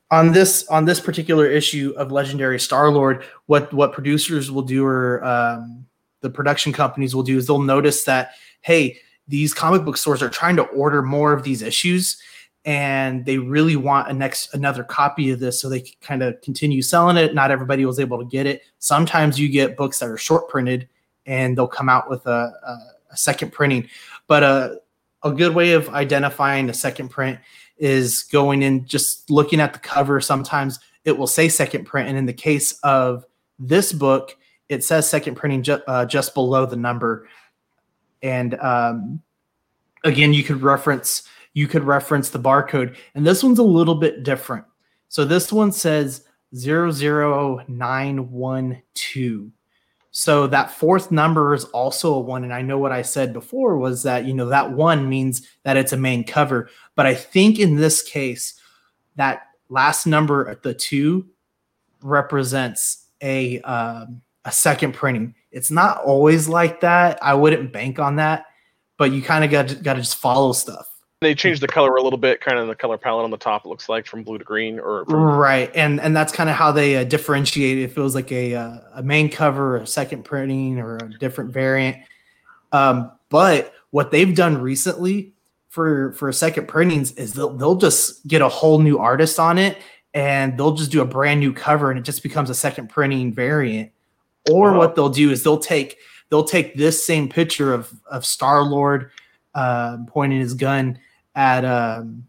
[0.09, 4.85] on this on this particular issue of Legendary Star Lord, what what producers will do
[4.85, 5.85] or um,
[6.21, 8.31] the production companies will do is they'll notice that
[8.63, 8.97] hey,
[9.27, 12.17] these comic book stores are trying to order more of these issues
[12.65, 16.39] and they really want a next another copy of this so they can kind of
[16.41, 17.33] continue selling it.
[17.33, 18.61] Not everybody was able to get it.
[18.79, 20.87] Sometimes you get books that are short printed
[21.25, 22.29] and they'll come out with a,
[22.65, 22.77] a,
[23.11, 23.87] a second printing.
[24.27, 24.75] But a, uh,
[25.25, 27.39] a good way of identifying a second print
[27.77, 30.19] is going in just looking at the cover.
[30.19, 33.25] Sometimes it will say second print and in the case of
[33.57, 34.35] this book
[34.69, 37.27] it says second printing ju- uh, just below the number
[38.23, 39.21] and um,
[40.03, 42.95] again you could reference you could reference the barcode.
[43.13, 44.65] And this one's a little bit different.
[45.09, 49.51] So this one says 00912
[50.15, 52.43] so that fourth number is also a one.
[52.43, 55.77] And i know what i said before was that you know that one means that
[55.77, 56.69] it's a main cover.
[56.95, 58.59] But i think in this case
[59.15, 61.27] that last number at the two
[62.01, 67.19] represents a um, a second printing it's not always like that.
[67.21, 68.47] I wouldn't bank on that,
[68.97, 70.89] but you kind of got got to just follow stuff.
[71.21, 73.63] They changed the color a little bit, kind of the color palette on the top.
[73.63, 76.55] It looks like from blue to green, or from- right, and and that's kind of
[76.55, 80.23] how they uh, differentiate if it was like a uh, a main cover, a second
[80.25, 81.97] printing, or a different variant.
[82.73, 85.33] Um, but what they've done recently
[85.69, 89.77] for for second printings is they'll they'll just get a whole new artist on it
[90.13, 93.33] and they'll just do a brand new cover and it just becomes a second printing
[93.33, 93.91] variant.
[94.49, 94.77] Or uh-huh.
[94.77, 95.97] what they'll do is they'll take
[96.29, 99.11] they'll take this same picture of of Star Lord
[99.55, 100.99] uh, pointing his gun
[101.35, 102.27] at um,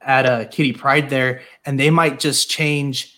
[0.00, 3.16] at uh, Kitty Pryde there, and they might just change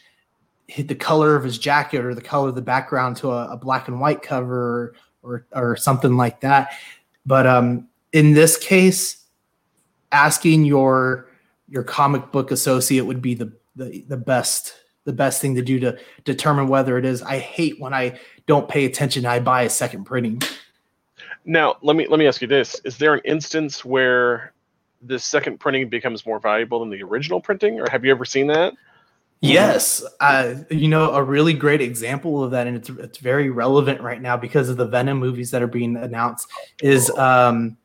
[0.76, 3.88] the color of his jacket or the color of the background to a, a black
[3.88, 6.72] and white cover or, or, or something like that.
[7.24, 9.24] But um, in this case,
[10.12, 11.28] asking your
[11.68, 14.74] your comic book associate would be the, the the best
[15.08, 17.22] the best thing to do to determine whether it is.
[17.22, 19.24] I hate when I don't pay attention.
[19.24, 20.42] I buy a second printing.
[21.46, 24.52] Now, let me let me ask you this: Is there an instance where
[25.00, 28.48] the second printing becomes more valuable than the original printing, or have you ever seen
[28.48, 28.74] that?
[29.40, 34.02] Yes, uh, you know a really great example of that, and it's it's very relevant
[34.02, 36.48] right now because of the Venom movies that are being announced.
[36.82, 37.78] Is um,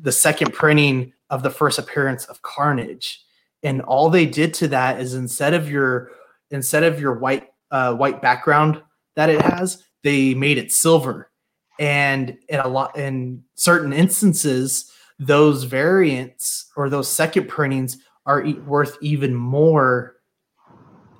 [0.00, 3.22] the second printing of the first appearance of Carnage,
[3.62, 6.10] and all they did to that is instead of your
[6.54, 8.80] instead of your white uh, white background
[9.16, 11.30] that it has, they made it silver,
[11.78, 18.54] and in a lot in certain instances, those variants or those second printings are e-
[18.54, 20.16] worth even more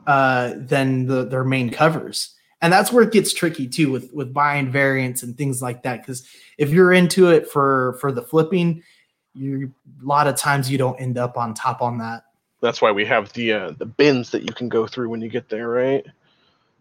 [0.07, 2.35] uh, than the, their main covers.
[2.61, 6.01] And that's where it gets tricky too with with buying variants and things like that.
[6.01, 8.83] Because if you're into it for for the flipping,
[9.35, 12.25] you a lot of times you don't end up on top on that.
[12.65, 15.29] That's why we have the uh, the bins that you can go through when you
[15.29, 16.07] get there, right?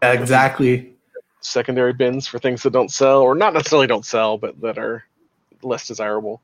[0.00, 0.94] Exactly.
[1.40, 5.04] Secondary bins for things that don't sell, or not necessarily don't sell, but that are
[5.62, 6.40] less desirable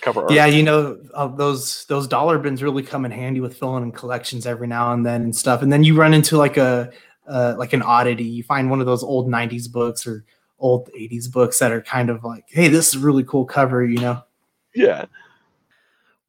[0.00, 0.32] cover art.
[0.32, 3.92] Yeah, you know uh, those those dollar bins really come in handy with filling in
[3.92, 5.60] collections every now and then and stuff.
[5.60, 6.90] And then you run into like a
[7.28, 8.24] uh, like an oddity.
[8.24, 10.24] You find one of those old '90s books or
[10.58, 13.84] old '80s books that are kind of like, hey, this is a really cool cover,
[13.84, 14.22] you know?
[14.74, 15.04] Yeah.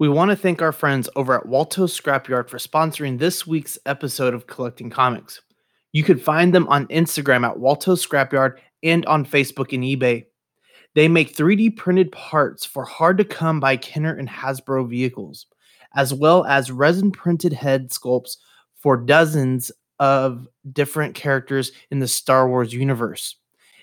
[0.02, 4.34] We want to thank our friends over at Watto Scrapyard for sponsoring this week's episode
[4.34, 5.44] of Collecting Comics.
[5.92, 10.26] You can find them on Instagram at Watto Scrapyard and on Facebook and eBay.
[10.96, 15.46] They make 3D printed parts for hard to come by Kenner and Hasbro vehicles,
[15.96, 18.38] as well as resin printed head sculpts
[18.78, 23.36] for dozens of different characters in the Star Wars universe.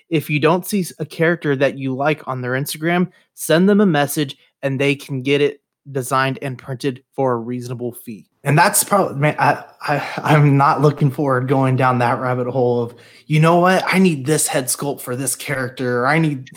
[0.09, 3.85] If you don't see a character that you like on their Instagram, send them a
[3.85, 8.29] message and they can get it designed and printed for a reasonable fee.
[8.43, 12.83] And that's probably man, I, I I'm not looking forward going down that rabbit hole
[12.83, 12.95] of
[13.27, 16.07] you know what I need this head sculpt for this character.
[16.07, 16.49] I need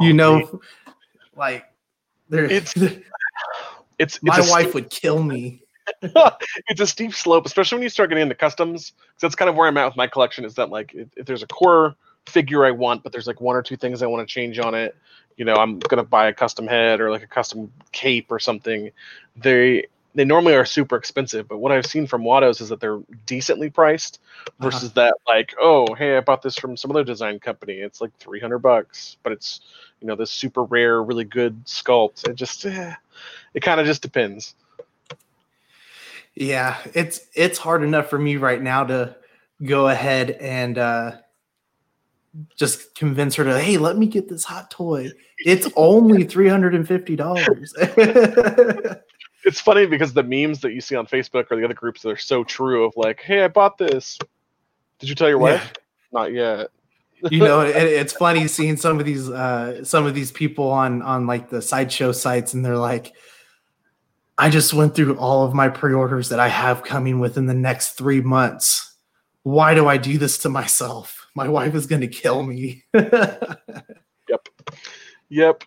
[0.00, 0.60] oh, you know,
[1.36, 1.64] like
[2.28, 3.00] there, it's it's,
[3.98, 5.62] it's my wife steep, would kill me.
[6.02, 8.92] it's a steep slope, especially when you start getting into customs.
[9.20, 10.44] That's kind of where I'm at with my collection.
[10.44, 11.94] Is that like if, if there's a core
[12.26, 14.74] figure I want, but there's like one or two things I want to change on
[14.74, 14.96] it.
[15.36, 18.90] You know, I'm gonna buy a custom head or like a custom cape or something.
[19.36, 22.98] They they normally are super expensive, but what I've seen from Watto's is that they're
[23.26, 24.70] decently priced uh-huh.
[24.70, 25.02] versus uh-huh.
[25.02, 27.74] that like, oh, hey, I bought this from some other design company.
[27.74, 29.60] It's like 300 bucks, but it's,
[30.00, 32.28] you know, this super rare, really good sculpt.
[32.28, 32.94] It just, eh,
[33.54, 34.56] it kind of just depends.
[36.34, 39.16] Yeah, it's it's hard enough for me right now to
[39.64, 41.12] go ahead and uh
[42.56, 45.10] just convince her to, hey, let me get this hot toy.
[45.44, 47.72] It's only three hundred and fifty dollars.
[49.44, 52.10] it's funny because the memes that you see on Facebook or the other groups that
[52.10, 54.18] are so true of like, hey, I bought this.
[54.98, 55.72] Did you tell your wife?
[55.74, 56.20] Yeah.
[56.20, 56.70] Not yet.
[57.30, 61.02] you know, it, it's funny seeing some of these uh, some of these people on
[61.02, 63.12] on like the sideshow sites, and they're like,
[64.36, 67.92] I just went through all of my pre-orders that I have coming within the next
[67.92, 68.94] three months.
[69.42, 71.26] Why do I do this to myself?
[71.38, 72.82] My wife is going to kill me.
[72.92, 74.48] yep.
[75.28, 75.64] Yep.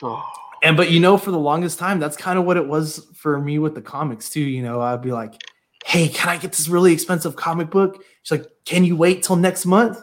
[0.00, 0.24] Oh
[0.62, 3.40] and but you know, for the longest time, that's kind of what it was for
[3.40, 4.40] me with the comics too.
[4.40, 5.34] You know, I'd be like,
[5.84, 9.34] "Hey, can I get this really expensive comic book?" She's like, "Can you wait till
[9.34, 9.98] next month?"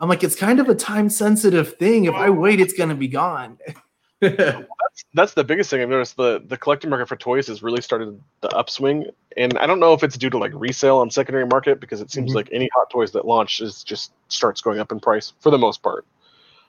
[0.00, 2.06] I'm like, "It's kind of a time sensitive thing.
[2.06, 3.58] If I wait, it's gonna be gone."
[4.36, 6.16] that's, that's the biggest thing I've noticed.
[6.16, 9.06] The the collecting market for toys has really started the upswing,
[9.36, 12.10] and I don't know if it's due to like resale on secondary market because it
[12.10, 12.36] seems mm-hmm.
[12.36, 15.58] like any hot toys that launch is just starts going up in price for the
[15.58, 16.06] most part.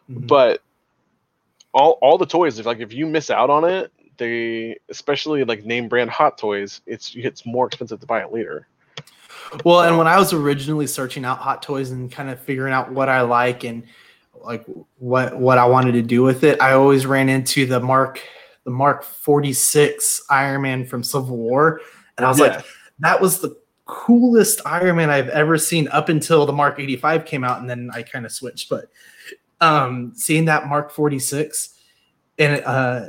[0.09, 0.27] Mm-hmm.
[0.27, 0.61] But
[1.75, 5.65] all all the toys if like if you miss out on it they especially like
[5.65, 8.67] name brand hot toys it's it's more expensive to buy it later
[9.65, 12.91] well and when i was originally searching out hot toys and kind of figuring out
[12.91, 13.83] what i like and
[14.45, 14.65] like
[14.97, 18.21] what what i wanted to do with it i always ran into the mark
[18.63, 21.81] the mark 46 iron man from civil war
[22.17, 22.47] and i was yeah.
[22.47, 22.65] like
[22.99, 27.43] that was the coolest iron man i've ever seen up until the mark 85 came
[27.43, 28.89] out and then i kind of switched but
[29.61, 31.69] um, seeing that Mark 46
[32.37, 33.07] in uh,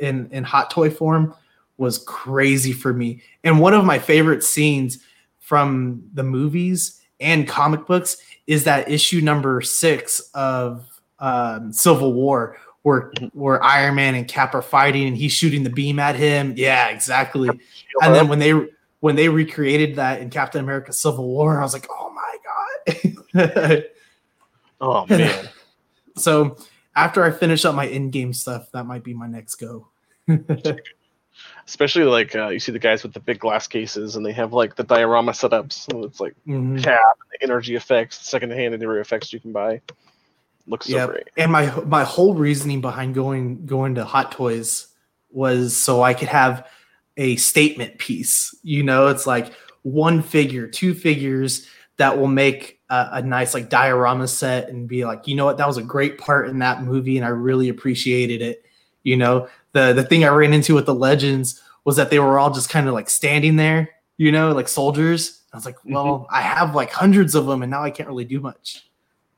[0.00, 1.34] in in hot toy form
[1.76, 3.22] was crazy for me.
[3.44, 4.98] And one of my favorite scenes
[5.38, 8.16] from the movies and comic books
[8.48, 10.84] is that issue number six of
[11.20, 15.70] um, Civil War, where where Iron Man and Cap are fighting, and he's shooting the
[15.70, 16.54] beam at him.
[16.56, 17.48] Yeah, exactly.
[18.00, 18.54] And then when they
[19.00, 22.36] when they recreated that in Captain America: Civil War, I was like, oh my
[23.36, 23.84] god.
[24.80, 25.48] oh man.
[26.16, 26.56] so
[26.96, 29.88] after I finish up my Endgame stuff, that might be my next go.
[31.68, 34.54] Especially like uh, you see the guys with the big glass cases, and they have
[34.54, 35.74] like the diorama setups.
[35.74, 36.82] So it's like Mhm.
[36.82, 36.98] cap,
[37.30, 39.82] the energy effects, second-hand energy effects you can buy.
[40.66, 41.10] Looks so Yep.
[41.10, 41.28] great.
[41.36, 44.88] And my my whole reasoning behind going going to Hot Toys
[45.30, 46.66] was so I could have
[47.18, 48.56] a statement piece.
[48.62, 49.52] You know, it's like
[49.82, 55.04] one figure, two figures that will make a, a nice like diorama set and be
[55.04, 57.68] like, you know what, that was a great part in that movie, and I really
[57.68, 58.64] appreciated it.
[59.02, 62.38] You know, the the thing I ran into with the legends was that they were
[62.38, 65.42] all just kind of like standing there, you know, like soldiers.
[65.52, 68.24] I was like, well, I have like hundreds of them, and now I can't really
[68.24, 68.84] do much.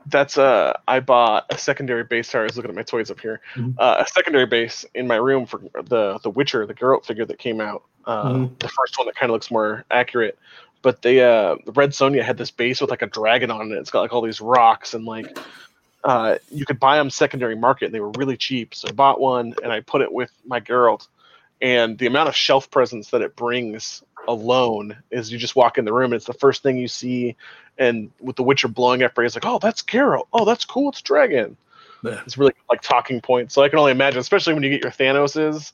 [0.07, 2.31] That's uh, I bought a secondary base.
[2.31, 3.41] Sorry, I was looking at my toys up here.
[3.55, 3.75] Mhm.
[3.79, 7.39] Uh, a secondary base in my room for the the Witcher, the Geralt figure that
[7.39, 7.83] came out.
[8.07, 8.59] Uh, Mhm.
[8.59, 10.39] The first one that kind of looks more accurate.
[10.83, 13.75] But they, uh, the Red Sonja had this base with like a dragon on it.
[13.77, 15.39] It's got like all these rocks and like,
[16.05, 17.87] uh, you could buy them secondary market.
[17.87, 18.75] And they were really cheap.
[18.75, 21.07] So I bought one and I put it with my Geralt.
[21.63, 25.85] And the amount of shelf presence that it brings alone is you just walk in
[25.85, 27.37] the room and it's the first thing you see.
[27.79, 30.27] And with the Witcher blowing up, it's like, oh, that's Geralt.
[30.33, 30.91] Oh, that's cool.
[30.91, 31.57] It's dragon.
[32.03, 32.21] Yeah.
[32.25, 33.55] It's really like talking points.
[33.55, 35.73] So I can only imagine, especially when you get your Thanoses,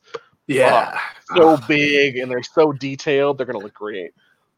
[0.48, 0.98] Yeah.
[1.36, 4.12] so big and they're so detailed, they're gonna look great.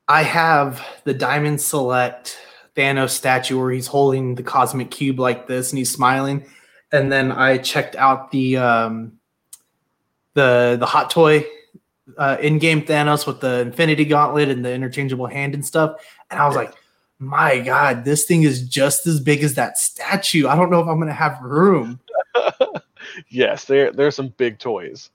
[0.08, 2.38] I have the Diamond Select
[2.76, 6.44] Thanos statue where he's holding the cosmic cube like this and he's smiling.
[6.92, 9.12] And then I checked out the um
[10.34, 11.44] the the hot toy
[12.16, 15.96] uh Endgame Thanos with the Infinity Gauntlet and the interchangeable hand and stuff.
[16.30, 16.72] And I was like,
[17.18, 20.46] my god, this thing is just as big as that statue.
[20.48, 22.00] I don't know if I'm gonna have room.
[23.28, 25.10] yes, there there's some big toys.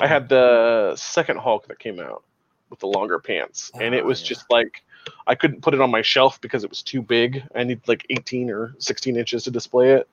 [0.00, 2.24] I had the second Hulk that came out
[2.70, 4.28] with the longer pants, and it Oh, was yeah.
[4.28, 4.82] just like
[5.26, 7.42] I couldn't put it on my shelf because it was too big.
[7.54, 10.08] I need like 18 or 16 inches to display it.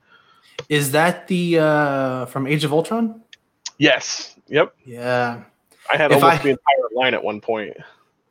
[0.68, 3.22] Is that the uh from Age of Ultron?
[3.78, 4.74] Yes, yep.
[4.84, 5.42] Yeah.
[5.92, 7.76] I had If almost I- the entire line at one point.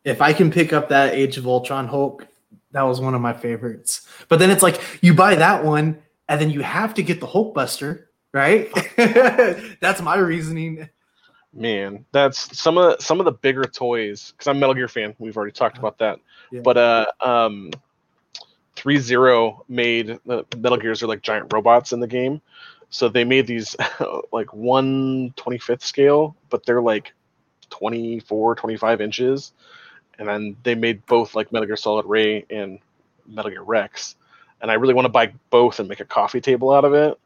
[0.06, 2.28] if I can pick up that Age of Ultron Hulk,
[2.72, 4.08] that was one of my favorites.
[4.28, 5.98] But then it's like you buy that one,
[6.28, 8.70] and then you have to get the Hulk Buster, right?
[9.82, 10.88] That's my reasoning.
[11.54, 14.32] Man, that's some of the, some of the bigger toys.
[14.32, 15.16] Because I'm a Metal Gear fan.
[15.18, 16.20] We've already talked about that.
[16.52, 16.62] Yeah.
[16.62, 17.72] But uh, um,
[18.76, 22.42] Three Zero made the Metal Gears are like giant robots in the game,
[22.90, 23.76] so they made these
[24.32, 27.14] like one twenty fifth scale, but they're like
[27.72, 29.54] 24, 25 inches,
[30.18, 32.80] and then they made both like Metal Gear Solid Ray and
[33.28, 34.16] Metal Gear Rex,
[34.62, 37.20] and I really want to buy both and make a coffee table out of it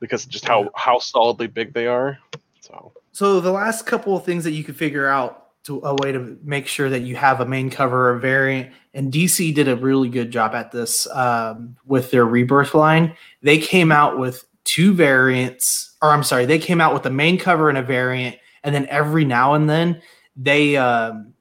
[0.00, 2.18] because just how how solidly big they are.
[2.60, 2.92] So.
[3.12, 6.38] So the last couple of things that you could figure out to a way to
[6.42, 10.08] make sure that you have a main cover or variant, and DC did a really
[10.08, 13.14] good job at this um, with their Rebirth line.
[13.42, 17.38] They came out with two variants, or I'm sorry, they came out with a main
[17.38, 20.00] cover and a variant, and then every now and then
[20.36, 21.34] they um,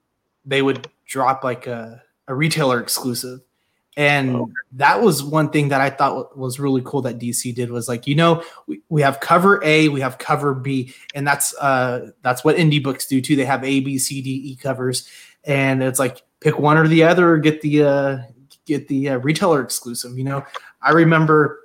[0.46, 3.40] they would drop like a, a retailer exclusive.
[3.98, 4.52] And Okay.
[4.74, 8.06] that was one thing that I thought was really cool that DC did was like,
[8.06, 12.44] you know, we, we have cover A, we have cover B, and that's uh that's
[12.44, 13.36] what indie books do too.
[13.36, 15.10] They have A, B, C, D, E covers,
[15.44, 18.18] and it's like pick one or the other, or get the uh
[18.68, 20.16] get the uh, retailer exclusive.
[20.16, 20.46] You know,
[20.80, 21.60] I remember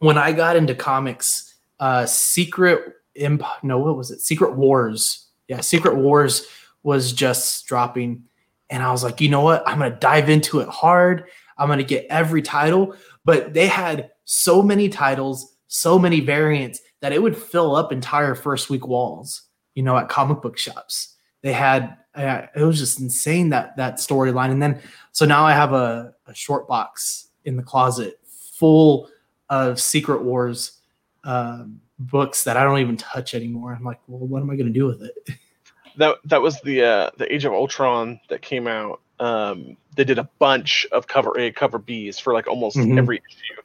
[0.00, 4.20] when I got into comics, uh, Secret Imp, no, what was it?
[4.20, 6.48] Secret Wars, yeah, Secret Wars
[6.82, 8.24] was just dropping,
[8.68, 9.62] and I was like, you know what?
[9.64, 11.26] I'm gonna dive into it hard.
[11.58, 12.94] I'm gonna get every title,
[13.24, 18.34] but they had so many titles, so many variants that it would fill up entire
[18.34, 19.42] first week walls.
[19.74, 23.96] You know, at comic book shops, they had uh, it was just insane that that
[23.96, 24.50] storyline.
[24.50, 24.80] And then
[25.12, 29.08] so now I have a, a short box in the closet full
[29.48, 30.80] of Secret Wars
[31.24, 33.74] um, books that I don't even touch anymore.
[33.74, 35.36] I'm like, well, what am I going to do with it?
[35.96, 39.00] that that was the uh, the Age of Ultron that came out.
[39.20, 42.98] Um, they did a bunch of cover A, cover Bs for like almost Mhm.
[42.98, 43.62] every issue.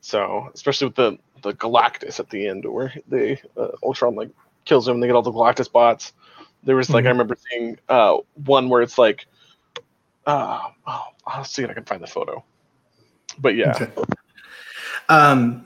[0.00, 4.30] So especially with the the Galactus at the end, where they uh, Ultron like
[4.64, 6.12] kills him, and they get all the Galactus bots.
[6.62, 7.12] There was like I Mhm.
[7.12, 9.26] remember seeing uh, one where it's like,
[10.26, 12.44] uh, oh, I'll see if I can find the photo.
[13.38, 13.90] But yeah, Okay.
[15.08, 15.64] Um,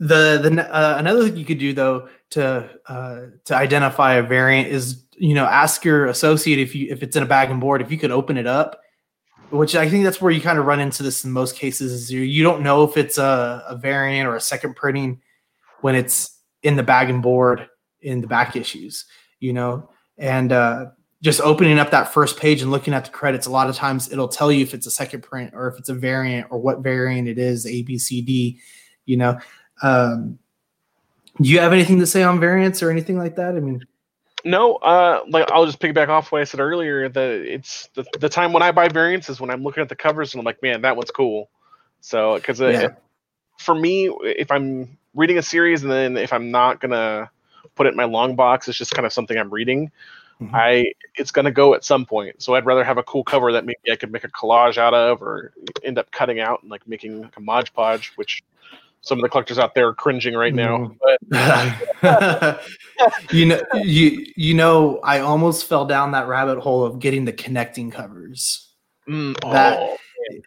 [0.00, 4.68] the the uh, another thing you could do though to uh, to identify a variant
[4.68, 7.82] is you know ask your associate if you if it's in a bag and board
[7.82, 8.80] if you could open it up
[9.50, 12.12] which i think that's where you kind of run into this in most cases is
[12.12, 15.20] you, you don't know if it's a, a variant or a second printing
[15.80, 17.68] when it's in the bag and board
[18.00, 19.04] in the back issues
[19.40, 19.88] you know?
[20.16, 20.86] And uh,
[21.22, 24.10] just opening up that first page and looking at the credits a lot of times
[24.12, 26.80] it'll tell you if it's a second print or if it's a variant or what
[26.80, 28.58] variant it is a b c d
[29.04, 29.38] you know?
[29.82, 30.38] Um,
[31.40, 33.56] do you have anything to say on variants or anything like that?
[33.56, 33.84] I mean
[34.44, 37.08] no, uh, like I'll just piggyback off what I said earlier.
[37.08, 39.96] That it's the, the time when I buy variants is when I'm looking at the
[39.96, 41.50] covers and I'm like, man, that one's cool.
[42.00, 42.88] So because uh, yeah.
[43.58, 47.30] for me, if I'm reading a series and then if I'm not gonna
[47.74, 49.90] put it in my long box, it's just kind of something I'm reading.
[50.40, 50.54] Mm-hmm.
[50.54, 52.40] I it's gonna go at some point.
[52.40, 54.94] So I'd rather have a cool cover that maybe I could make a collage out
[54.94, 58.42] of or end up cutting out and like making like a Mod Podge, which
[59.00, 60.94] some of the collectors out there are cringing right now.
[61.30, 62.60] But
[63.32, 67.32] you know, you you know, I almost fell down that rabbit hole of getting the
[67.32, 68.72] connecting covers.
[69.08, 69.96] Mm, that oh,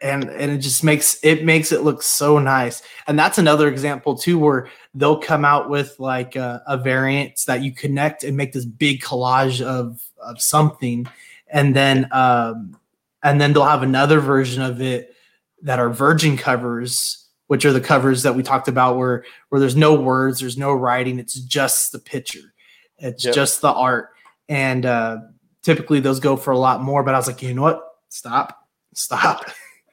[0.01, 2.83] and and it just makes it makes it look so nice.
[3.07, 7.63] And that's another example too, where they'll come out with like a, a variant that
[7.63, 11.07] you connect and make this big collage of of something,
[11.47, 12.77] and then um
[13.23, 15.15] and then they'll have another version of it
[15.63, 17.20] that are virgin covers
[17.51, 20.71] which are the covers that we talked about where where there's no words, there's no
[20.71, 22.53] writing, it's just the picture.
[22.97, 23.35] It's yep.
[23.35, 24.11] just the art.
[24.47, 25.17] And uh
[25.61, 27.83] typically those go for a lot more, but I was like, you know what?
[28.07, 28.57] Stop.
[28.93, 29.51] Stop.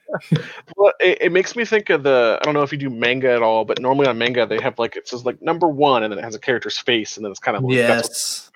[0.76, 3.32] well, it, it, makes me think of the I don't know if you do manga
[3.32, 6.12] at all, but normally on manga they have like it says like number one and
[6.12, 8.52] then it has a character's face and then it's kind of like yes.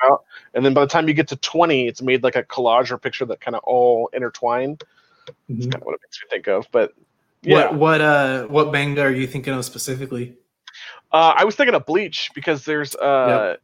[0.54, 2.98] And then by the time you get to twenty, it's made like a collage or
[2.98, 4.76] picture that kind of all intertwine.
[4.76, 5.54] Mm-hmm.
[5.54, 6.68] That's kind of what it makes me think of.
[6.70, 6.92] But
[7.42, 7.70] yeah.
[7.70, 10.36] What what uh what manga are you thinking of specifically?
[11.10, 13.56] Uh, I was thinking of Bleach because there's uh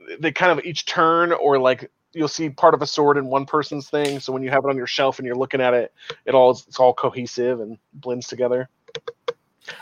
[0.00, 0.20] yep.
[0.20, 3.46] they kind of each turn or like you'll see part of a sword in one
[3.46, 4.20] person's thing.
[4.20, 5.92] So when you have it on your shelf and you're looking at it,
[6.26, 8.68] it all it's all cohesive and blends together.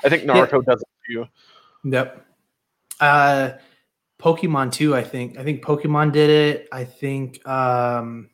[0.03, 0.73] I think Naruto yeah.
[0.73, 1.27] does it too.
[1.85, 2.27] Yep.
[3.01, 3.51] Uh
[4.21, 5.39] Pokemon too, I think.
[5.39, 6.69] I think Pokemon did it.
[6.71, 8.31] I think um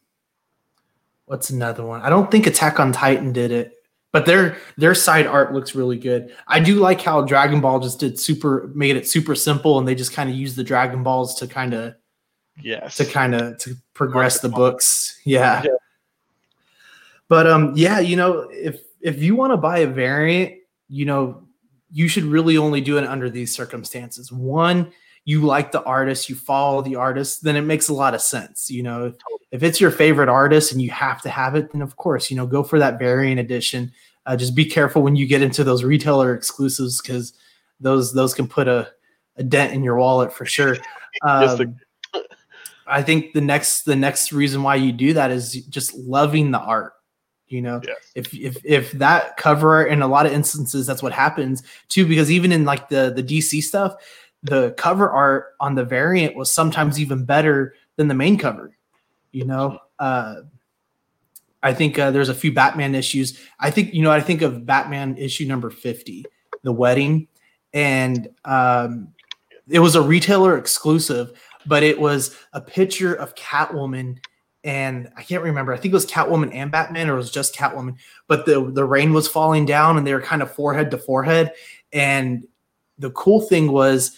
[1.24, 2.02] what's another one?
[2.02, 3.79] I don't think Attack on Titan did it
[4.12, 6.34] but their their side art looks really good.
[6.46, 9.94] I do like how Dragon Ball just did super made it super simple and they
[9.94, 11.94] just kind of used the Dragon Balls to kind of
[12.60, 15.20] yes to kind of to progress the books.
[15.24, 15.62] Yeah.
[15.64, 15.70] yeah.
[17.28, 20.54] But um yeah, you know, if if you want to buy a variant,
[20.88, 21.46] you know,
[21.90, 24.32] you should really only do it under these circumstances.
[24.32, 24.92] One,
[25.24, 28.70] you like the artist, you follow the artist, then it makes a lot of sense.
[28.70, 29.12] You know,
[29.50, 32.36] if it's your favorite artist and you have to have it, then of course, you
[32.36, 33.92] know, go for that variant edition.
[34.26, 37.32] Uh, just be careful when you get into those retailer exclusives because
[37.80, 38.90] those those can put a,
[39.36, 40.76] a dent in your wallet for sure.
[41.22, 41.80] Um,
[42.86, 46.60] I think the next the next reason why you do that is just loving the
[46.60, 46.92] art.
[47.46, 47.96] You know, yes.
[48.14, 52.30] if if if that cover in a lot of instances that's what happens too, because
[52.30, 53.94] even in like the the DC stuff,
[54.42, 58.76] the cover art on the variant was sometimes even better than the main cover.
[59.32, 60.36] You know, uh,
[61.62, 63.38] I think uh, there's a few Batman issues.
[63.58, 66.24] I think you know I think of Batman issue number fifty,
[66.62, 67.28] the wedding,
[67.72, 69.08] and um,
[69.68, 74.18] it was a retailer exclusive, but it was a picture of Catwoman
[74.62, 75.72] and I can't remember.
[75.72, 77.96] I think it was Catwoman and Batman, or it was just Catwoman.
[78.26, 81.52] But the the rain was falling down, and they were kind of forehead to forehead.
[81.92, 82.46] And
[82.98, 84.16] the cool thing was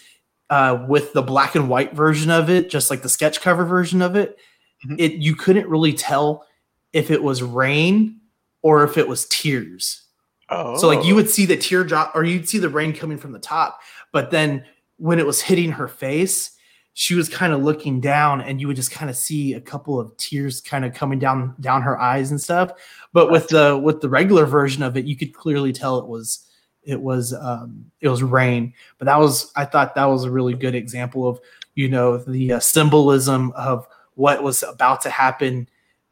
[0.53, 4.03] uh, with the black and white version of it, just like the sketch cover version
[4.03, 4.37] of it,
[4.85, 4.97] mm-hmm.
[4.99, 6.45] it you couldn't really tell
[6.93, 8.19] if it was rain
[8.61, 10.03] or if it was tears.
[10.49, 10.77] Oh.
[10.77, 13.39] So like you would see the teardrop or you'd see the rain coming from the
[13.39, 13.79] top,
[14.11, 14.63] but then
[14.97, 16.51] when it was hitting her face,
[16.93, 19.99] she was kind of looking down and you would just kind of see a couple
[19.99, 22.73] of tears kind of coming down down her eyes and stuff.
[23.11, 26.47] But with the with the regular version of it, you could clearly tell it was
[26.85, 28.73] it was um, it was rain.
[28.97, 31.39] But that was I thought that was a really good example of
[31.75, 35.67] you know the uh, symbolism of what was about to happen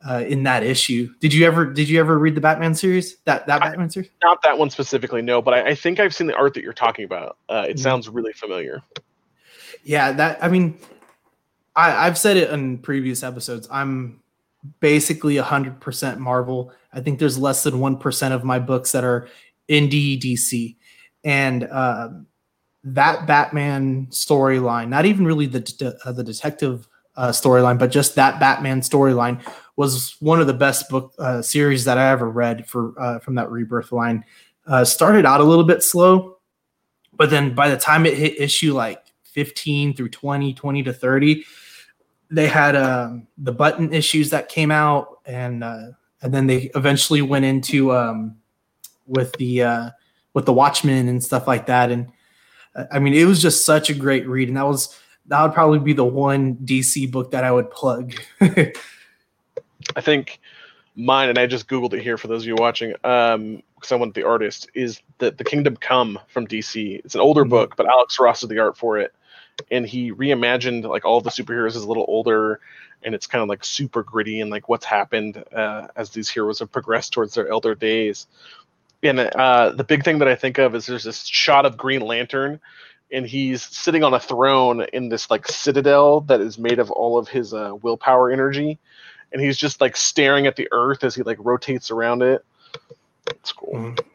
[0.08, 1.14] uh, in that issue.
[1.20, 3.18] Did you ever did you ever read the Batman series?
[3.26, 4.10] That that Batman series?
[4.24, 5.42] Not that one specifically, no.
[5.42, 7.38] But I, I think I've seen the art that you're talking about.
[7.50, 7.78] Uh, it mm-hmm.
[7.80, 8.82] sounds really familiar.
[9.84, 10.78] Yeah, that I mean,
[11.76, 13.68] I, I've said it in previous episodes.
[13.72, 14.22] I'm
[14.80, 16.72] basically 100% Marvel.
[16.94, 19.28] I think there's less than 1% of my books that are
[19.70, 20.76] indie DC.
[21.24, 22.10] And uh,
[22.84, 28.16] that Batman storyline, not even really the, de- uh, the detective uh, storyline, but just
[28.16, 29.42] that Batman storyline
[29.76, 33.36] was one of the best book uh, series that I ever read for uh, from
[33.36, 34.24] that Rebirth line.
[34.66, 36.38] Uh, started out a little bit slow,
[37.14, 41.46] but then by the time it hit issue like 15 through 20, 20 to 30,
[42.30, 45.88] they had um, the button issues that came out, and uh,
[46.22, 48.38] and then they eventually went into um,
[49.12, 49.90] with the uh,
[50.34, 51.92] with the Watchmen and stuff like that.
[51.92, 52.12] And
[52.92, 54.98] I mean, it was just such a great read, and that was
[55.28, 58.14] that would probably be the one DC book that I would plug.
[58.42, 60.40] I think
[60.96, 63.96] mine, and I just googled it here for those of you watching, um, because I
[63.96, 67.02] want the artist is the the Kingdom Come from DC.
[67.04, 67.50] It's an older mm-hmm.
[67.50, 69.14] book, but Alex Ross is the art for it,
[69.70, 72.62] and he reimagined like all the superheroes as a little older,
[73.04, 76.60] and it's kind of like super gritty and like what's happened uh, as these heroes
[76.60, 78.28] have progressed towards their elder days.
[79.04, 82.02] And uh, the big thing that I think of is there's this shot of Green
[82.02, 82.60] Lantern,
[83.12, 87.18] and he's sitting on a throne in this like citadel that is made of all
[87.18, 88.78] of his uh, willpower energy,
[89.32, 92.46] and he's just like staring at the earth as he like rotates around it.
[93.28, 93.74] It's cool.
[93.74, 94.08] Mm-hmm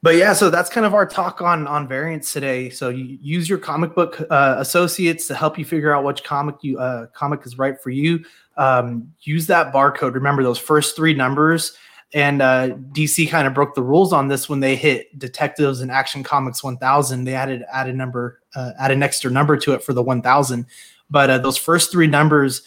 [0.00, 2.70] but yeah, so that's kind of our talk on on variants today.
[2.70, 6.56] So you use your comic book uh, associates to help you figure out which comic
[6.62, 8.24] you uh, comic is right for you.
[8.56, 10.14] Um, use that barcode.
[10.14, 11.76] Remember those first three numbers.
[12.14, 15.90] And uh, DC kind of broke the rules on this when they hit Detectives and
[15.90, 17.24] Action Comics 1000.
[17.24, 20.66] They added added number uh, add an extra number to it for the 1000.
[21.10, 22.62] But uh, those first three numbers.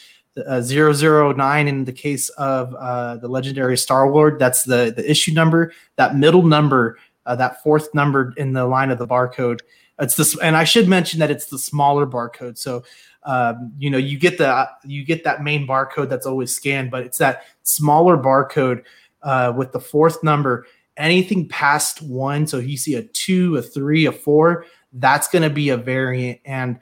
[0.48, 5.34] Uh, 009 in the case of uh, the legendary Star Lord, that's the the issue
[5.34, 5.74] number.
[5.98, 9.60] That middle number uh, that fourth number in the line of the barcode.
[10.00, 12.58] It's this, and I should mention that it's the smaller barcode.
[12.58, 12.84] So,
[13.24, 17.04] um, you know, you get the you get that main barcode that's always scanned, but
[17.04, 18.84] it's that smaller barcode
[19.24, 20.66] uh, with the fourth number.
[20.98, 25.50] Anything past one, so you see a two, a three, a four, that's going to
[25.50, 26.80] be a variant, and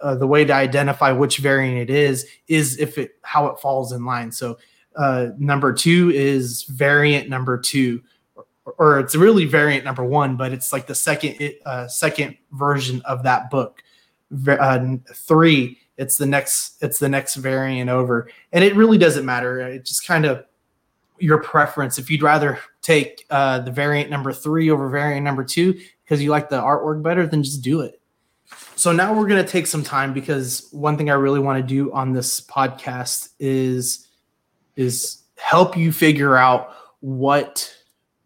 [0.00, 3.92] uh, the way to identify which variant it is is if it how it falls
[3.92, 4.32] in line.
[4.32, 4.58] So,
[4.96, 8.02] uh, number two is variant number two
[8.78, 13.22] or it's really variant number one, but it's like the second uh, second version of
[13.22, 13.82] that book.
[14.48, 19.60] Uh, three, it's the next it's the next variant over, and it really doesn't matter.
[19.60, 20.44] It just kind of
[21.18, 21.98] your preference.
[21.98, 26.30] If you'd rather take uh, the variant number three over variant number two because you
[26.30, 28.00] like the artwork better, then just do it.
[28.76, 31.92] So now we're gonna take some time because one thing I really want to do
[31.92, 34.06] on this podcast is
[34.76, 37.74] is help you figure out what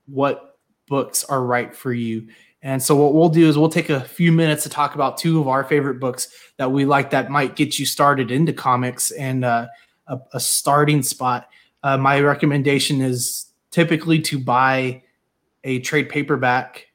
[0.07, 2.29] what books are right for you.
[2.63, 5.41] And so what we'll do is we'll take a few minutes to talk about two
[5.41, 6.29] of our favorite books
[6.59, 9.67] that we like that might get you started into comics and uh,
[10.07, 11.49] a, a, starting spot.
[11.83, 15.03] Uh, my recommendation is typically to buy
[15.65, 16.87] a trade paperback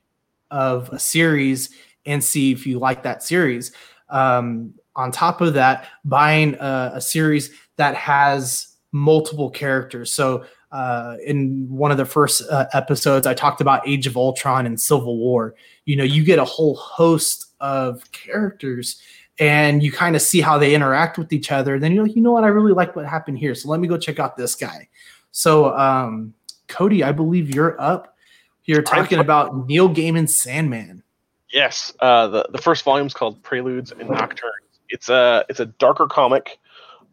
[0.51, 1.69] of a series
[2.05, 3.71] and see if you like that series.
[4.09, 10.11] Um, on top of that, buying a, a series that has multiple characters.
[10.11, 14.65] So uh, in one of the first uh, episodes, I talked about Age of Ultron
[14.65, 15.55] and Civil War.
[15.85, 19.01] You know, you get a whole host of characters
[19.39, 21.79] and you kind of see how they interact with each other.
[21.79, 22.43] Then you're like, you know what?
[22.43, 23.55] I really like what happened here.
[23.55, 24.87] So let me go check out this guy.
[25.31, 26.33] So, um,
[26.67, 28.15] Cody, I believe you're up.
[28.63, 31.03] You're talking about Neil Gaiman's Sandman.
[31.51, 31.93] Yes.
[31.99, 34.79] Uh, the, the first volume is called Preludes and Nocturnes.
[34.89, 36.57] It's a, it's a darker comic.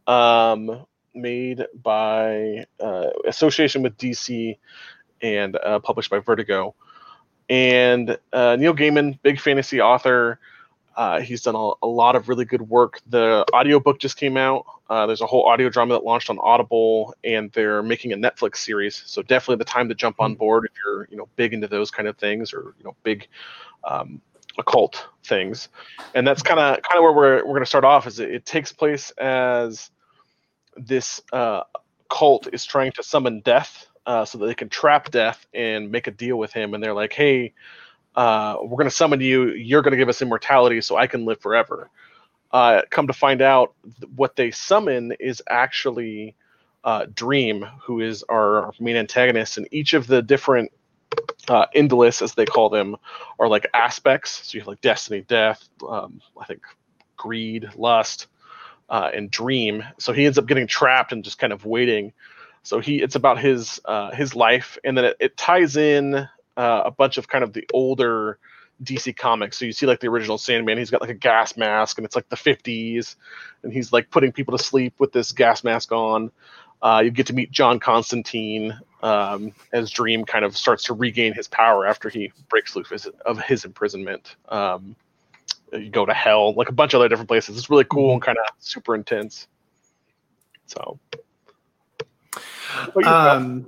[0.06, 4.56] Um, made by uh, association with DC
[5.20, 6.74] and uh, published by Vertigo.
[7.48, 10.38] And uh, Neil Gaiman, big fantasy author,
[10.96, 13.00] uh, he's done a, a, lot of really good work.
[13.08, 14.66] The audiobook just came out.
[14.90, 18.58] Uh, there's a whole audio drama that launched on Audible, and they're making a Netflix
[18.58, 19.02] series.
[19.06, 20.38] So definitely the time to jump on hmm.
[20.38, 23.28] board if you're you know big into those kind of things or you know big
[23.84, 24.20] um,
[24.58, 25.68] occult things.
[26.14, 28.06] And that's kind of kind of where we're we're going to start off.
[28.06, 29.90] Is it, it takes place as
[30.76, 31.62] this uh,
[32.10, 36.06] cult is trying to summon death uh, so that they can trap death and make
[36.06, 36.74] a deal with him.
[36.74, 37.54] And they're like, hey,
[38.14, 39.50] uh, we're going to summon you.
[39.50, 41.90] You're going to give us immortality so I can live forever.
[42.50, 43.74] Uh, come to find out,
[44.14, 46.34] what they summon is actually
[46.84, 49.56] uh, Dream, who is our main antagonist.
[49.56, 50.72] And each of the different
[51.48, 52.96] uh, Endless, as they call them,
[53.38, 54.48] are like aspects.
[54.48, 56.62] So you have like destiny, death, um, I think
[57.16, 58.26] greed, lust,
[58.90, 59.84] uh, and dream.
[59.98, 62.12] So he ends up getting trapped and just kind of waiting.
[62.62, 66.82] So he it's about his uh, his life, and then it, it ties in uh,
[66.86, 68.38] a bunch of kind of the older
[68.82, 69.58] DC comics.
[69.58, 72.16] So you see like the original Sandman, he's got like a gas mask, and it's
[72.16, 73.16] like the 50s,
[73.62, 76.30] and he's like putting people to sleep with this gas mask on.
[76.82, 81.32] Uh, you get to meet John Constantine um, as Dream kind of starts to regain
[81.32, 84.34] his power after he breaks loose of his imprisonment.
[84.48, 84.96] Um,
[85.72, 87.56] you go to hell, like a bunch of other different places.
[87.56, 88.26] It's really cool and mm-hmm.
[88.26, 89.46] kind of super intense.
[90.66, 90.98] So,
[93.04, 93.66] um,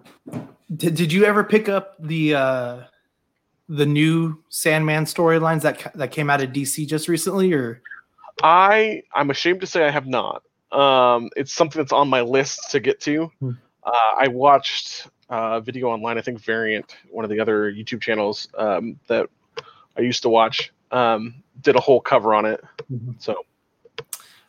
[0.75, 2.81] did, did you ever pick up the uh,
[3.69, 7.83] the new Sandman storylines that that came out of DC just recently, or
[8.43, 10.43] I I'm ashamed to say I have not.
[10.73, 13.31] Um, it's something that's on my list to get to.
[13.41, 13.51] Hmm.
[13.85, 16.19] Uh, I watched uh, video online.
[16.19, 19.29] I think Variant, one of the other YouTube channels um, that
[19.97, 22.65] I used to watch, um, did a whole cover on it.
[22.91, 23.15] Mhm.
[23.23, 23.45] So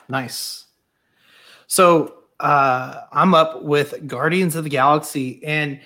[0.07, 0.65] Nice.
[1.67, 5.79] So uh, I'm up with Guardians of the Galaxy, and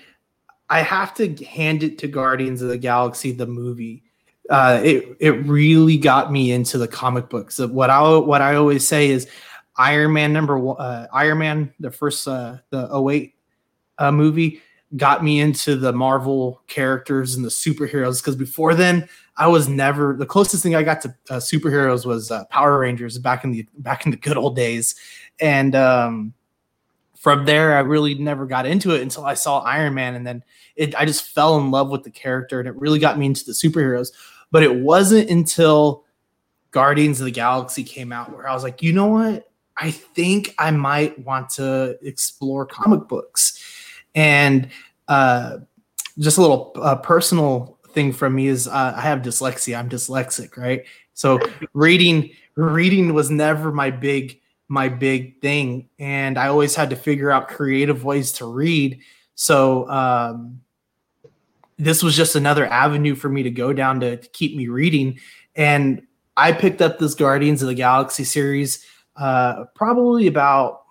[0.70, 4.04] I have to hand it to Guardians of the Galaxy, the movie.
[4.48, 7.60] Uh, it it really got me into the comic books.
[7.60, 9.28] Uh, What I what I always say is
[9.76, 13.34] Iron Man number one, uh, Iron Man, the first uh, the 08
[13.98, 14.60] uh, movie,
[14.96, 18.20] got me into the Marvel characters and the superheroes.
[18.20, 22.30] Because before then, I was never the closest thing I got to uh, superheroes was
[22.30, 24.94] uh, Power Rangers back in the back in the good old days,
[25.40, 26.32] and um,
[27.20, 30.42] from there I really never got into it until I saw Iron Man, and then
[30.74, 33.44] it I just fell in love with the character, and it really got me into
[33.44, 34.10] the superheroes.
[34.50, 36.04] But it wasn't until
[36.70, 39.50] Guardians of the Galaxy came out where I was like, you know what?
[39.76, 43.62] I think I might want to explore comic books,
[44.14, 44.70] and
[45.06, 45.58] uh,
[46.18, 49.78] just a little uh, personal thing from me is uh, I have dyslexia.
[49.78, 50.84] I'm dyslexic, right?
[51.12, 51.38] So
[51.74, 54.39] reading reading was never my big
[54.70, 59.00] my big thing, and I always had to figure out creative ways to read.
[59.34, 60.60] So um,
[61.76, 65.18] this was just another avenue for me to go down to, to keep me reading,
[65.56, 66.06] and
[66.36, 70.82] I picked up this Guardians of the Galaxy series uh, probably about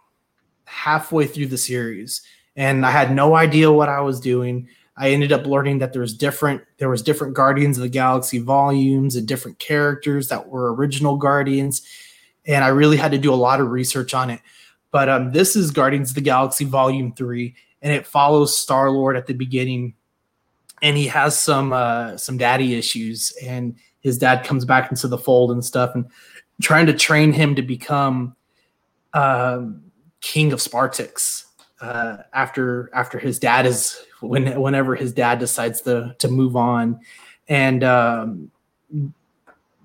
[0.66, 2.22] halfway through the series,
[2.58, 4.68] and I had no idea what I was doing.
[4.98, 8.40] I ended up learning that there was different there was different Guardians of the Galaxy
[8.40, 11.88] volumes and different characters that were original Guardians,
[12.50, 14.42] and I really had to do a lot of research on it.
[14.92, 19.16] But um, this is Guardians of the Galaxy Volume Three, and it follows Star Lord
[19.16, 19.94] at the beginning,
[20.82, 25.18] and he has some uh, some daddy issues, and his dad comes back into the
[25.18, 26.06] fold and stuff, and
[26.60, 28.36] trying to train him to become
[29.14, 29.84] um,
[30.22, 31.46] king of Spartax
[31.82, 37.00] uh, after after his dad is when whenever his dad decides to to move on,
[37.48, 38.52] and um,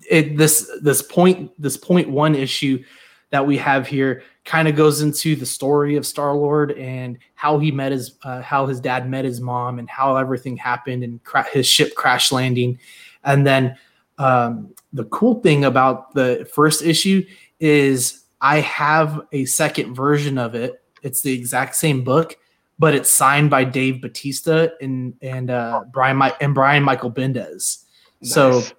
[0.09, 2.83] it this this point this point one issue
[3.31, 7.57] that we have here kind of goes into the story of Star Lord and how
[7.57, 11.23] he met his uh, how his dad met his mom and how everything happened and
[11.23, 12.79] cra- his ship crash landing,
[13.23, 13.77] and then
[14.17, 17.25] um, the cool thing about the first issue
[17.59, 20.81] is I have a second version of it.
[21.01, 22.37] It's the exact same book,
[22.79, 27.83] but it's signed by Dave Batista and and uh, Brian Mi- and Brian Michael Bendis.
[28.21, 28.73] So Nice.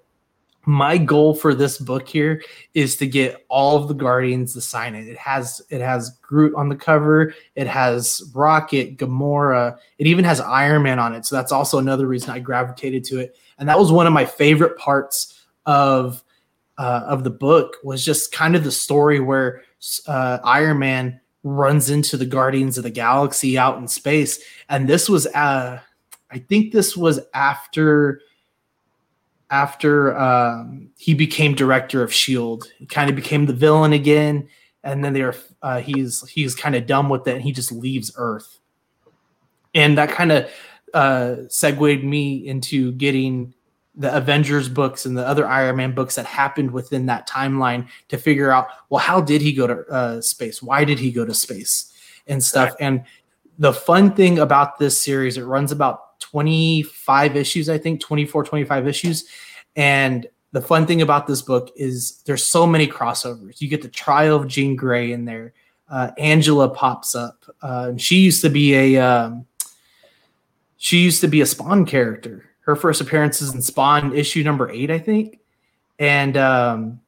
[0.67, 2.43] My goal for this book here
[2.75, 5.07] is to get all of the Guardians to sign it.
[5.07, 7.33] It has it has Groot on the cover.
[7.55, 9.79] It has Rocket, Gamora.
[9.99, 11.25] It even has Iron Man on it.
[11.25, 13.37] So that's also another reason I gravitated to it.
[13.59, 16.23] And that was one of my favorite parts of
[16.79, 19.63] uh, of the book was just kind of the story where
[20.09, 25.09] uh, Iron Man runs into the Guardians of the Galaxy out in space, and this
[25.09, 25.79] was uh,
[26.31, 28.21] I think this was after
[29.51, 32.71] after um, he became director of Shield.
[32.79, 34.49] He kind of became the villain again,
[34.83, 38.13] and then they're uh, he's he's kind of done with it, and he just leaves
[38.17, 38.59] Earth,
[39.75, 40.51] and that kind of
[40.95, 43.55] uh, segued me into getting
[43.97, 48.19] the Avengers books and the other Iron Man books that happened within that timeline to
[48.19, 50.63] figure out, well, how did he go to uh, space?
[50.63, 51.93] Why did he go to space
[52.27, 52.75] and stuff?
[52.79, 53.05] And
[53.59, 58.89] the fun thing about this series, it runs about 25 issues, I think 24, 25
[58.89, 59.27] issues.
[59.75, 63.61] And the fun thing about this book is there's so many crossovers.
[63.61, 65.53] You get the trial of Jean Grey in there.
[65.89, 67.45] Uh, Angela pops up.
[67.63, 69.47] Uh, she used to be a um,
[70.77, 72.45] she used to be a Spawn character.
[72.61, 75.41] Her first appearance is in Spawn issue number eight, I think.
[75.99, 77.01] And um,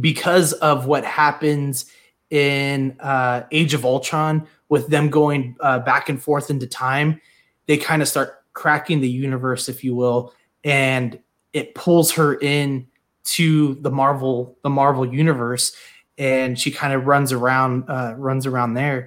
[0.00, 1.86] because of what happens
[2.30, 7.20] in uh, Age of Ultron, with them going uh, back and forth into time,
[7.68, 11.20] they kind of start cracking the universe, if you will, and
[11.52, 12.88] it pulls her in
[13.24, 15.76] to the Marvel the Marvel universe,
[16.18, 19.06] and she kind of runs around uh, runs around there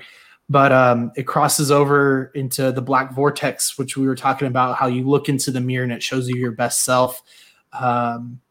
[0.51, 4.75] but um, it crosses over into the black vortex, which we were talking about.
[4.75, 7.21] How you look into the mirror and it shows you your best self,
[7.71, 8.41] um,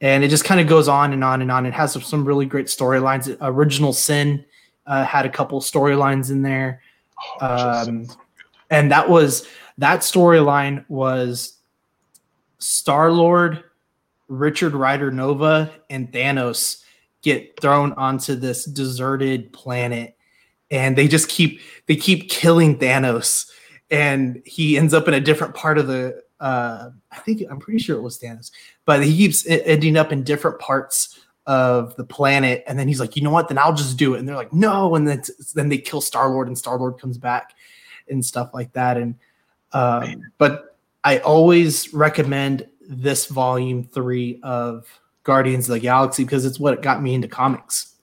[0.00, 1.66] and it just kind of goes on and on and on.
[1.66, 3.36] It has some, some really great storylines.
[3.42, 4.42] Original Sin
[4.86, 6.80] uh, had a couple storylines in there,
[7.40, 8.06] Oh, um,
[8.72, 9.46] and that was
[9.78, 11.58] that storyline was
[12.58, 13.62] Star Lord,
[14.28, 16.82] Richard Rider Nova, and Thanos
[17.22, 20.16] get thrown onto this deserted planet.
[20.70, 23.46] And they just keep they keep killing Thanos,
[23.90, 27.78] and he ends up in a different part of the uh, I think I'm pretty
[27.78, 28.50] sure it was Thanos,
[28.86, 33.16] but he keeps ending up in different parts of the planet, and then he's like,
[33.16, 33.48] you know what?
[33.48, 34.18] Then I'll just do it.
[34.18, 35.22] And they're like, no, and then
[35.54, 37.52] then they kill Star Lord, and Star Lord comes back,
[38.08, 38.96] and stuff like that.
[38.96, 39.14] And
[39.72, 44.86] um, but I always recommend this volume three of
[45.24, 47.94] Guardians of the Galaxy because it's what got me into comics.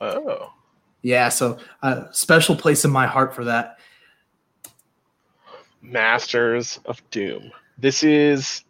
[0.00, 0.52] Oh,
[1.02, 1.28] yeah.
[1.28, 3.78] So a uh, special place in my heart for that.
[5.82, 7.50] Masters of Doom.
[7.78, 8.64] This is,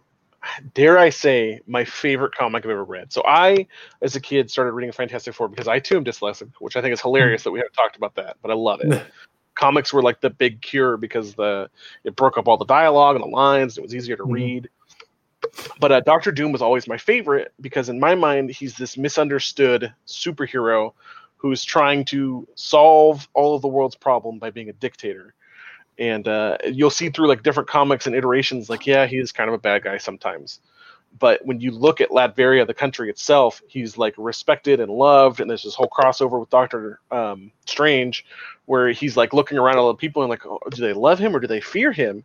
[0.74, 3.12] dare I say, my favorite comic I've ever read.
[3.12, 3.66] So I,
[4.02, 6.92] as a kid, started reading Fantastic Four because I too am dyslexic, which I think
[6.92, 9.06] is hilarious that we haven't talked about that, but I love it.
[9.56, 11.68] Comics were like the big cure because the
[12.04, 13.76] it broke up all the dialogue and the lines.
[13.76, 14.32] And it was easier to mm-hmm.
[14.32, 14.68] read.
[15.80, 19.92] But uh, Doctor Doom was always my favorite because in my mind he's this misunderstood
[20.06, 20.92] superhero
[21.36, 25.34] who's trying to solve all of the world's problem by being a dictator
[25.98, 29.48] and uh, you'll see through like different comics and iterations like yeah he is kind
[29.48, 30.60] of a bad guy sometimes
[31.18, 35.48] but when you look at latveria the country itself he's like respected and loved and
[35.48, 38.24] there's this whole crossover with doctor um, strange
[38.66, 41.18] where he's like looking around at all the people and like oh, do they love
[41.18, 42.24] him or do they fear him?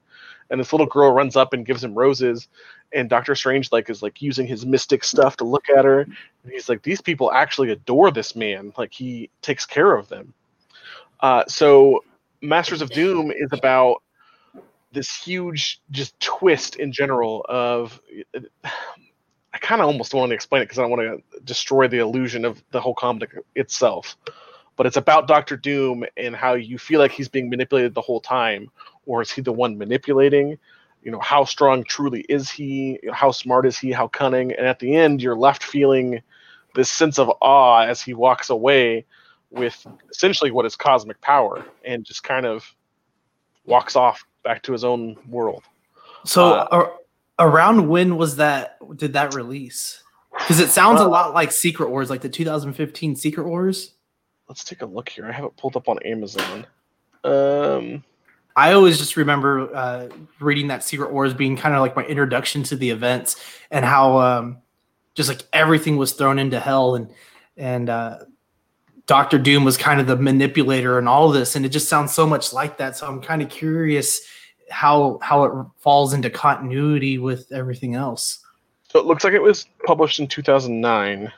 [0.49, 2.47] And this little girl runs up and gives him roses
[2.91, 6.51] and doctor strange like is like using his mystic stuff to look at her and
[6.51, 8.73] he's like these people actually adore this man.
[8.77, 10.33] Like he takes care of them.
[11.21, 12.03] Uh, so
[12.41, 14.01] Masters of Doom is about
[14.91, 17.99] this huge just twist in general of
[19.53, 21.99] I kind of almost want to explain it because I don't want to destroy the
[21.99, 24.15] illusion of the whole comic itself.
[24.77, 28.21] But it's about Doctor Doom and how you feel like he's being manipulated the whole
[28.21, 28.71] time,
[29.05, 30.57] or is he the one manipulating?
[31.03, 32.99] You know, how strong truly is he?
[33.11, 33.91] How smart is he?
[33.91, 34.53] How cunning?
[34.53, 36.21] And at the end, you're left feeling
[36.73, 39.05] this sense of awe as he walks away
[39.49, 42.73] with essentially what is cosmic power and just kind of
[43.65, 45.63] walks off back to his own world.
[46.25, 46.89] So uh,
[47.39, 50.03] around when was that did that release?
[50.33, 53.93] Because it sounds uh, a lot like Secret Wars, like the 2015 Secret Wars.
[54.47, 55.25] Let's take a look here.
[55.25, 56.65] I have it pulled up on Amazon.
[57.23, 58.03] Um
[58.55, 62.63] I always just remember uh, reading that Secret Wars being kind of like my introduction
[62.63, 64.57] to the events and how um,
[65.15, 67.09] just like everything was thrown into hell and
[67.57, 68.19] and uh,
[69.11, 72.13] Doctor Doom was kind of the manipulator and all of this, and it just sounds
[72.13, 72.95] so much like that.
[72.95, 74.21] So I'm kind of curious
[74.69, 78.39] how how it falls into continuity with everything else.
[78.87, 81.29] So it looks like it was published in 2009.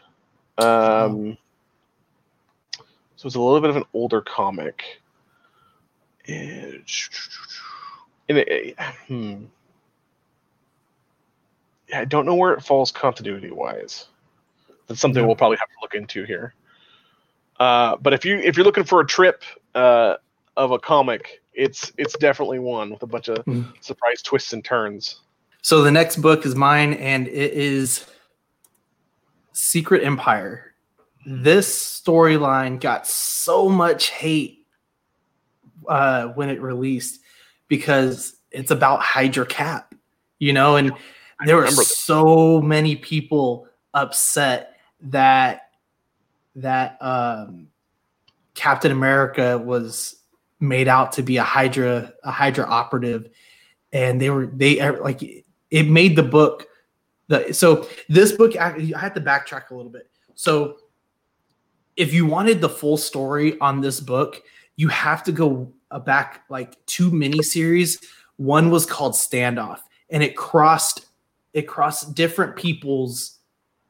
[0.60, 1.36] Um,
[3.16, 4.84] so it's a little bit of an older comic.
[6.28, 6.84] And
[8.28, 9.46] it, hmm.
[11.92, 14.06] I don't know where it falls continuity wise.
[14.86, 15.26] That's something yeah.
[15.26, 16.54] we'll probably have to look into here.
[17.64, 19.42] Uh, but if you if you're looking for a trip
[19.74, 20.16] uh,
[20.58, 23.66] of a comic, it's it's definitely one with a bunch of mm.
[23.80, 25.22] surprise twists and turns.
[25.62, 28.06] So the next book is mine, and it is
[29.54, 30.74] Secret Empire.
[31.26, 34.68] This storyline got so much hate
[35.88, 37.22] uh, when it released
[37.70, 39.96] because it's about Hydra Cap,
[40.38, 40.92] you know, and
[41.46, 45.63] there were so many people upset that
[46.56, 47.68] that um,
[48.54, 50.16] Captain America was
[50.60, 53.30] made out to be a Hydra a Hydra operative,
[53.92, 55.22] and they were they like
[55.72, 56.68] it made the book.
[57.28, 60.10] The so this book I had to backtrack a little bit.
[60.36, 60.78] So
[61.96, 64.42] if you wanted the full story on this book,
[64.76, 65.72] you have to go
[66.06, 68.04] back like two miniseries.
[68.38, 69.80] One was called Standoff,
[70.10, 71.06] and it crossed
[71.54, 73.40] it crossed different people's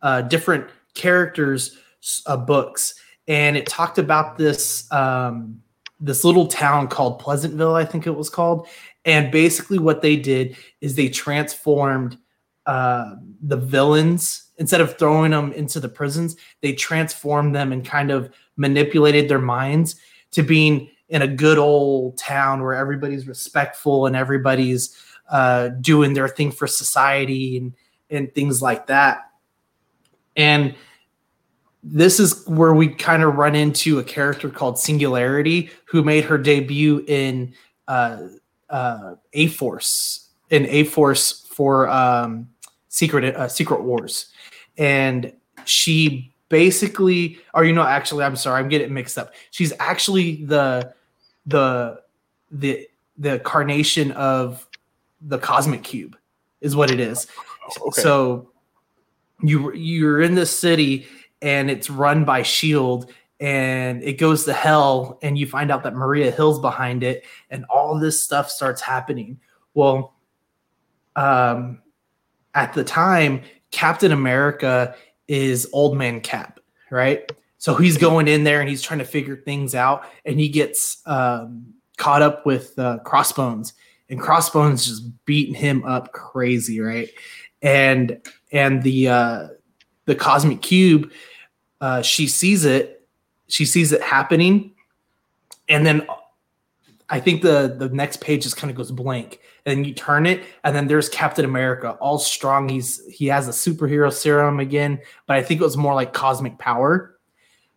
[0.02, 1.78] uh, different characters
[2.26, 2.96] uh, books,
[3.28, 5.62] and it talked about this um,
[6.00, 8.68] this little town called Pleasantville, I think it was called.
[9.06, 12.18] And basically, what they did is they transformed
[12.66, 16.36] uh, the villains instead of throwing them into the prisons.
[16.62, 19.96] They transformed them and kind of manipulated their minds
[20.32, 24.98] to being in a good old town where everybody's respectful and everybody's
[25.30, 27.74] uh, doing their thing for society and
[28.10, 29.32] and things like that.
[30.36, 30.76] And
[31.84, 36.38] this is where we kind of run into a character called Singularity, who made her
[36.38, 37.54] debut in
[37.88, 38.20] uh,
[38.70, 42.50] uh, A Force, in A Force for um,
[42.88, 44.28] Secret uh, Secret Wars,
[44.78, 45.34] and
[45.66, 49.34] she basically, or you know, actually, I'm sorry, I'm getting mixed up.
[49.52, 50.94] She's actually the
[51.46, 52.02] the
[52.50, 54.68] the the carnation of
[55.22, 56.16] the cosmic cube,
[56.62, 57.28] is what it is.
[57.82, 58.02] Okay.
[58.02, 58.50] So
[59.42, 61.08] you you're in this city
[61.44, 65.94] and it's run by Shield and it goes to hell and you find out that
[65.94, 69.40] Maria Hill's behind it and all this stuff starts happening.
[69.74, 70.16] Well,
[71.16, 71.82] um,
[72.56, 73.42] at the time,
[73.72, 74.96] Captain America
[75.28, 77.30] is old man Cap, right?
[77.58, 81.02] So he's going in there and he's trying to figure things out, and he gets
[81.06, 83.74] um, caught up with uh, Crossbones,
[84.10, 87.10] and Crossbones just beating him up crazy, right?
[87.62, 88.22] And
[88.52, 89.48] and the uh,
[90.06, 91.12] the cosmic cube,
[91.84, 93.06] uh, she sees it,
[93.50, 94.72] she sees it happening,
[95.68, 96.08] and then
[97.10, 100.46] I think the the next page just kind of goes blank, and you turn it,
[100.64, 102.70] and then there's Captain America, all strong.
[102.70, 106.58] He's he has a superhero serum again, but I think it was more like cosmic
[106.58, 107.20] power.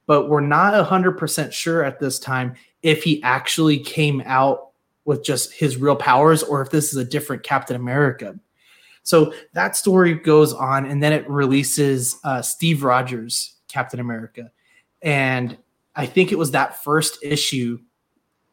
[0.07, 4.69] But we're not hundred percent sure at this time if he actually came out
[5.05, 8.39] with just his real powers or if this is a different Captain America.
[9.03, 14.51] So that story goes on, and then it releases uh, Steve Rogers, Captain America,
[15.03, 15.57] and
[15.95, 17.79] I think it was that first issue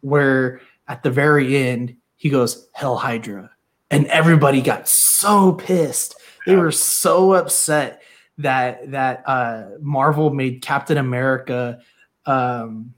[0.01, 3.51] where at the very end he goes Hail Hydra,
[3.91, 6.15] and everybody got so pissed.
[6.45, 8.01] They were so upset
[8.37, 11.79] that that uh, Marvel made Captain America
[12.25, 12.93] um,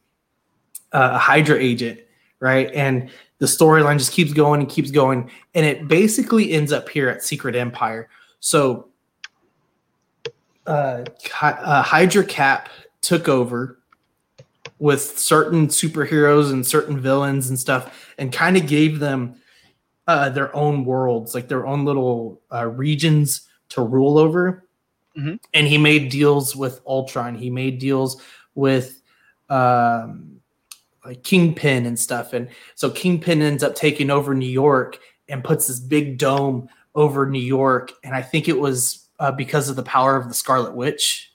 [0.92, 2.00] a Hydra agent,
[2.40, 2.72] right?
[2.74, 3.10] And
[3.40, 7.24] the storyline just keeps going and keeps going, and it basically ends up here at
[7.24, 8.10] Secret Empire.
[8.40, 8.90] So,
[10.66, 11.04] uh,
[11.42, 12.70] uh, Hydra Cap
[13.02, 13.80] took over
[14.80, 19.36] with certain superheroes and certain villains and stuff, and kind of gave them
[20.08, 24.68] uh, their own worlds, like their own little uh, regions to rule over.
[25.18, 25.36] Mm-hmm.
[25.54, 27.36] And he made deals with Ultron.
[27.36, 28.22] He made deals
[28.54, 29.02] with
[29.50, 30.42] um,
[31.06, 32.34] like Kingpin and stuff.
[32.34, 35.00] And so Kingpin ends up taking over New York
[35.30, 37.94] and puts this big dome over New York.
[38.04, 41.34] And I think it was uh, because of the power of the Scarlet Witch.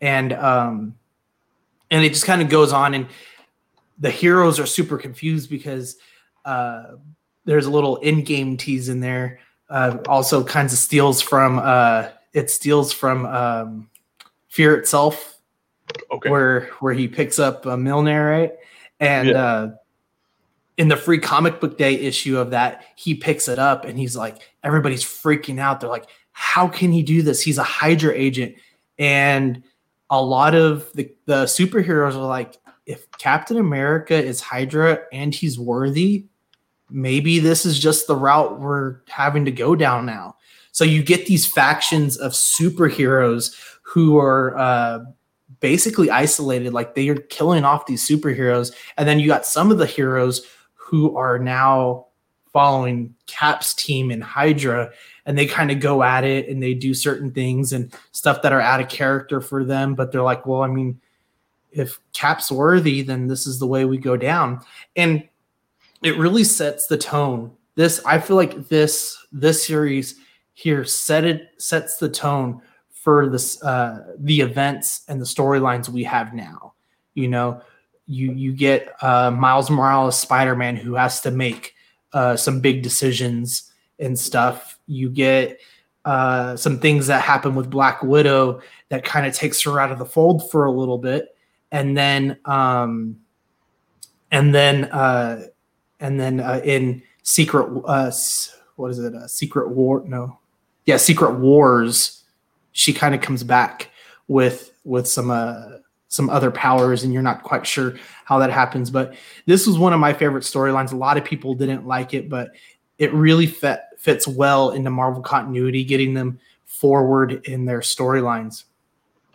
[0.00, 0.96] And um,
[1.90, 3.06] and it just kind of goes on, and
[3.98, 5.96] the heroes are super confused because
[6.44, 6.94] uh,
[7.44, 9.38] there's a little Endgame tease in there.
[9.70, 13.88] Uh, also, kinds of steals from uh, it steals from um,
[14.48, 15.38] Fear itself,
[16.10, 16.28] okay.
[16.28, 18.52] where where he picks up a Mjolnir, right?
[19.00, 19.44] And yeah.
[19.44, 19.74] uh,
[20.76, 24.16] in the free comic book day issue of that, he picks it up and he's
[24.16, 25.80] like, everybody's freaking out.
[25.80, 27.40] They're like, how can he do this?
[27.40, 28.54] He's a Hydra agent.
[28.98, 29.62] And
[30.10, 35.58] a lot of the, the superheroes are like, if Captain America is Hydra and he's
[35.58, 36.26] worthy,
[36.90, 40.36] maybe this is just the route we're having to go down now.
[40.72, 45.00] So you get these factions of superheroes who are uh,
[45.60, 49.78] basically isolated, like they are killing off these superheroes, and then you got some of
[49.78, 52.06] the heroes who are now
[52.52, 54.90] following Cap's team in Hydra,
[55.26, 58.52] and they kind of go at it and they do certain things and stuff that
[58.52, 61.00] are out of character for them, but they're like, well, I mean,
[61.70, 64.60] if Cap's worthy, then this is the way we go down,
[64.96, 65.26] and
[66.02, 67.50] it really sets the tone.
[67.74, 70.16] This I feel like this this series
[70.54, 72.60] here set it sets the tone
[72.90, 76.74] for this uh, the events and the storylines we have now.
[77.14, 77.62] You know,
[78.06, 81.74] you you get uh, Miles Morales Spider Man who has to make
[82.12, 83.71] uh, some big decisions
[84.02, 84.78] and stuff.
[84.86, 85.60] You get
[86.04, 89.98] uh, some things that happen with Black Widow that kind of takes her out of
[89.98, 91.34] the fold for a little bit,
[91.70, 93.20] and then um,
[94.30, 95.46] and then uh,
[96.00, 98.10] and then uh, in Secret uh,
[98.76, 99.14] what is it?
[99.14, 100.02] Uh, Secret War?
[100.06, 100.38] No,
[100.84, 102.18] yeah, Secret Wars
[102.74, 103.90] she kind of comes back
[104.28, 105.64] with with some uh
[106.08, 107.94] some other powers and you're not quite sure
[108.24, 111.54] how that happens but this was one of my favorite storylines a lot of people
[111.54, 112.50] didn't like it but
[113.02, 118.64] it really fit, fits well into marvel continuity getting them forward in their storylines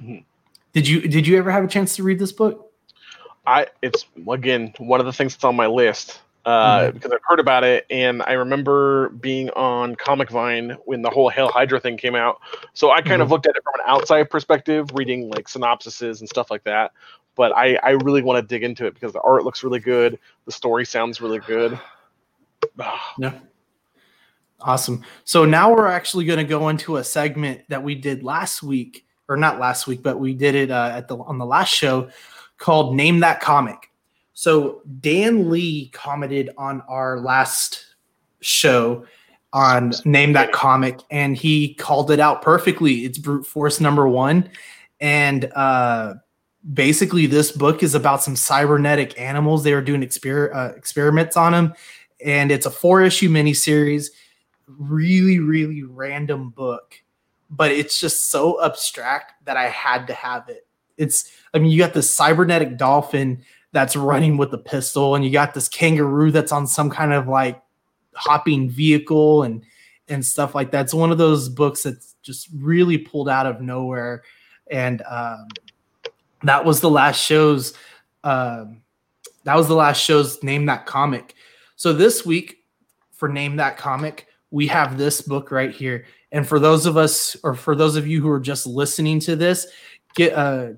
[0.01, 0.17] mm-hmm.
[0.73, 2.71] did you did you ever have a chance to read this book
[3.45, 6.91] i it's again one of the things that's on my list uh, mm-hmm.
[6.93, 11.27] because I've heard about it, and I remember being on Comic Vine when the whole
[11.27, 12.39] Hail Hydra thing came out.
[12.73, 13.23] So I kind mm-hmm.
[13.23, 16.93] of looked at it from an outside perspective, reading like synopsises and stuff like that.
[17.35, 20.19] But I, I really want to dig into it because the art looks really good,
[20.45, 21.77] the story sounds really good.
[23.17, 23.33] yeah.
[24.61, 25.03] Awesome.
[25.23, 29.05] So now we're actually going to go into a segment that we did last week,
[29.29, 32.09] or not last week, but we did it uh, at the on the last show
[32.57, 33.91] called "Name That Comic."
[34.33, 37.95] So Dan Lee commented on our last
[38.39, 39.05] show
[39.53, 43.05] on name that comic and he called it out perfectly.
[43.05, 44.47] It's brute force number 1
[44.99, 46.15] and uh
[46.73, 49.63] basically this book is about some cybernetic animals.
[49.63, 51.73] They were doing exper- uh, experiments on them
[52.23, 54.09] and it's a four issue miniseries.
[54.67, 56.95] Really, really random book,
[57.49, 60.67] but it's just so abstract that I had to have it.
[60.97, 65.31] It's, I mean, you got the cybernetic dolphin that's running with a pistol, and you
[65.31, 67.61] got this kangaroo that's on some kind of like
[68.13, 69.63] hopping vehicle, and
[70.09, 70.85] and stuff like that.
[70.85, 74.23] It's one of those books that's just really pulled out of nowhere,
[74.69, 75.47] and um,
[76.43, 77.73] that was the last show's.
[78.23, 78.81] Um,
[79.43, 81.35] that was the last show's name that comic.
[81.77, 82.65] So this week
[83.11, 86.05] for name that comic, we have this book right here.
[86.31, 89.35] And for those of us, or for those of you who are just listening to
[89.35, 89.67] this,
[90.15, 90.69] get uh,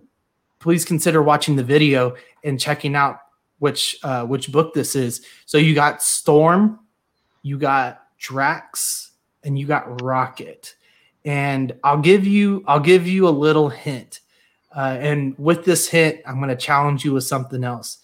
[0.60, 3.20] please consider watching the video and checking out
[3.60, 5.26] which uh, which book this is.
[5.46, 6.80] So you got Storm,
[7.42, 9.12] you got Drax,
[9.44, 10.76] and you got Rocket.
[11.26, 14.22] And I'll give you I'll give you a little hint.
[14.76, 17.98] Uh, and with this hint, I'm going to challenge you with something else.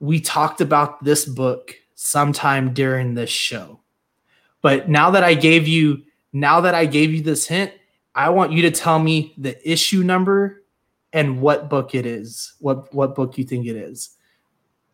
[0.00, 3.80] We talked about this book sometime during this show.
[4.66, 6.02] But now that I gave you
[6.32, 7.72] now that I gave you this hint,
[8.16, 10.64] I want you to tell me the issue number
[11.12, 12.52] and what book it is.
[12.58, 14.16] What what book you think it is.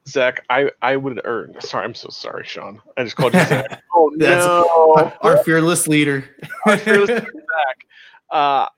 [0.06, 2.82] Zach, I I would or sorry, I'm so sorry, Sean.
[2.98, 3.82] I just called you Zach.
[3.94, 6.28] oh no, our fearless leader.
[6.66, 7.86] our fearless leader, Zach.
[8.30, 8.68] Uh,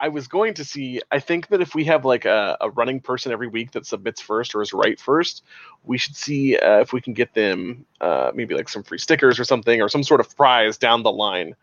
[0.00, 1.00] I was going to see.
[1.10, 4.20] I think that if we have like a, a, running person every week that submits
[4.20, 5.44] first or is right first,
[5.84, 9.38] we should see uh, if we can get them uh, maybe like some free stickers
[9.38, 11.54] or something or some sort of prize down the line,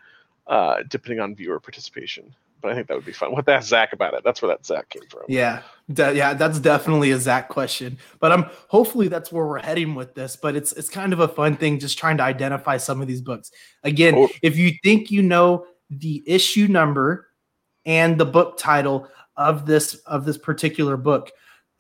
[0.47, 2.33] uh, depending on viewer participation.
[2.61, 3.31] But I think that would be fun.
[3.31, 4.23] What that Zach about it?
[4.23, 5.21] That's where that Zach came from.
[5.27, 5.61] Yeah,
[5.93, 7.99] de- yeah, that's definitely a Zach question.
[8.19, 10.35] But I'm hopefully that's where we're heading with this.
[10.35, 13.21] But it's it's kind of a fun thing, just trying to identify some of these
[13.21, 13.51] books.
[13.83, 14.29] Again, oh.
[14.41, 17.27] if you think you know the issue number
[17.85, 19.07] and the book title
[19.37, 21.31] of this of this particular book.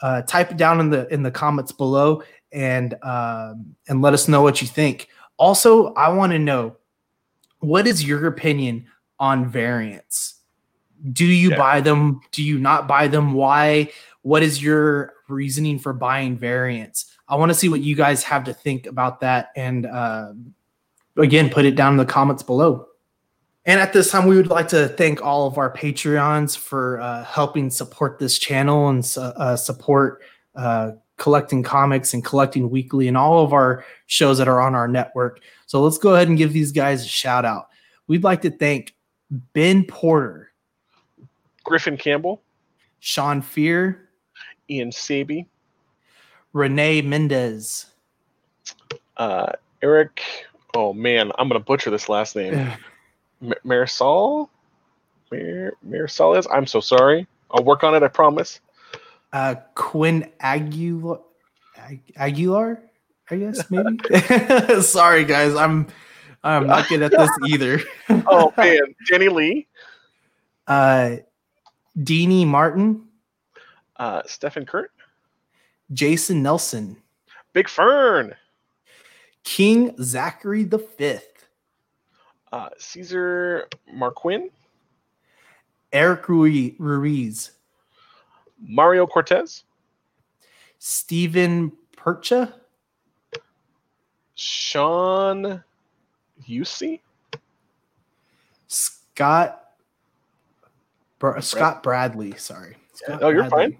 [0.01, 4.27] Uh, type it down in the in the comments below and um, and let us
[4.27, 5.09] know what you think.
[5.37, 6.77] Also, I want to know
[7.59, 8.87] what is your opinion
[9.19, 10.35] on variants?
[11.11, 11.57] Do you yeah.
[11.57, 12.21] buy them?
[12.31, 13.33] Do you not buy them?
[13.33, 13.91] Why?
[14.21, 17.11] What is your reasoning for buying variants?
[17.27, 20.33] I want to see what you guys have to think about that, and uh,
[21.17, 22.87] again, put it down in the comments below.
[23.65, 27.23] And at this time, we would like to thank all of our Patreons for uh,
[27.23, 30.21] helping support this channel and uh, support
[30.55, 34.87] uh, collecting comics and collecting weekly and all of our shows that are on our
[34.87, 35.39] network.
[35.65, 37.69] So let's go ahead and give these guys a shout out.
[38.07, 38.93] We'd like to thank
[39.53, 40.51] Ben Porter,
[41.63, 42.43] Griffin Campbell,
[42.99, 44.09] Sean Fear,
[44.69, 45.47] Ian Saby,
[46.53, 47.87] Renee Mendez,
[49.17, 50.21] uh, Eric.
[50.75, 52.71] Oh man, I'm gonna butcher this last name.
[53.65, 54.49] Marisol?
[55.31, 56.47] Mar- Marisol is?
[56.51, 57.27] I'm so sorry.
[57.51, 58.59] I'll work on it, I promise.
[59.33, 61.19] Uh, Quinn Aguilar,
[62.15, 62.81] Aguilar,
[63.29, 63.97] I guess maybe.
[64.81, 65.55] sorry, guys.
[65.55, 65.87] I'm
[66.43, 67.81] I'm not good at this either.
[68.09, 69.67] oh man, Jenny Lee.
[70.67, 71.17] Uh,
[71.97, 73.03] Deanie Martin.
[73.97, 74.91] Uh, Stephen Kurt.
[75.91, 76.97] Jason Nelson.
[77.53, 78.35] Big Fern.
[79.43, 81.34] King Zachary the Fifth
[82.51, 84.49] uh, Caesar Marquin,
[85.91, 87.51] Eric Ruiz,
[88.59, 89.63] Mario Cortez,
[90.79, 92.55] Stephen Percha,
[94.35, 95.63] Sean
[96.47, 97.01] Yusey,
[98.67, 99.71] Scott
[101.19, 102.35] Br- Scott Bradley.
[102.37, 102.75] Sorry.
[102.93, 103.77] Scott oh, you're fine.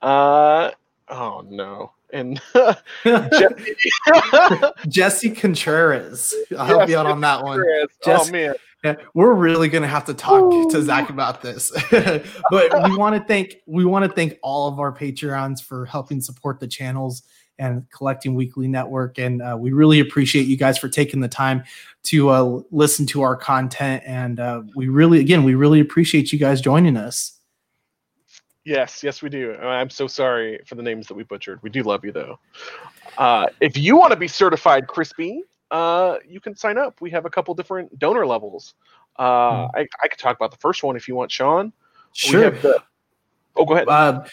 [0.00, 0.70] Uh,
[1.08, 2.40] oh no and
[3.04, 3.74] Jesse,
[4.88, 6.34] Jesse Contreras.
[6.56, 7.62] I'll help you out on that one.
[8.04, 8.54] Jesse, oh man.
[8.84, 10.70] Yeah, we're really gonna have to talk Ooh.
[10.70, 11.72] to Zach about this.
[11.90, 16.20] but we want to thank we want to thank all of our Patreons for helping
[16.20, 17.22] support the channels
[17.58, 21.62] and collecting weekly network and uh, we really appreciate you guys for taking the time
[22.02, 26.38] to uh, listen to our content and uh, we really again we really appreciate you
[26.38, 27.40] guys joining us
[28.64, 29.54] Yes, yes, we do.
[29.56, 31.62] I'm so sorry for the names that we butchered.
[31.62, 32.38] We do love you though.
[33.18, 37.00] Uh, if you want to be certified crispy, uh, you can sign up.
[37.00, 38.74] We have a couple different donor levels.
[39.16, 39.76] Uh, hmm.
[39.76, 41.72] I, I could talk about the first one if you want, Sean.
[42.12, 42.50] Sure.
[42.50, 42.82] The,
[43.56, 43.88] oh, go ahead.
[43.88, 44.24] Uh,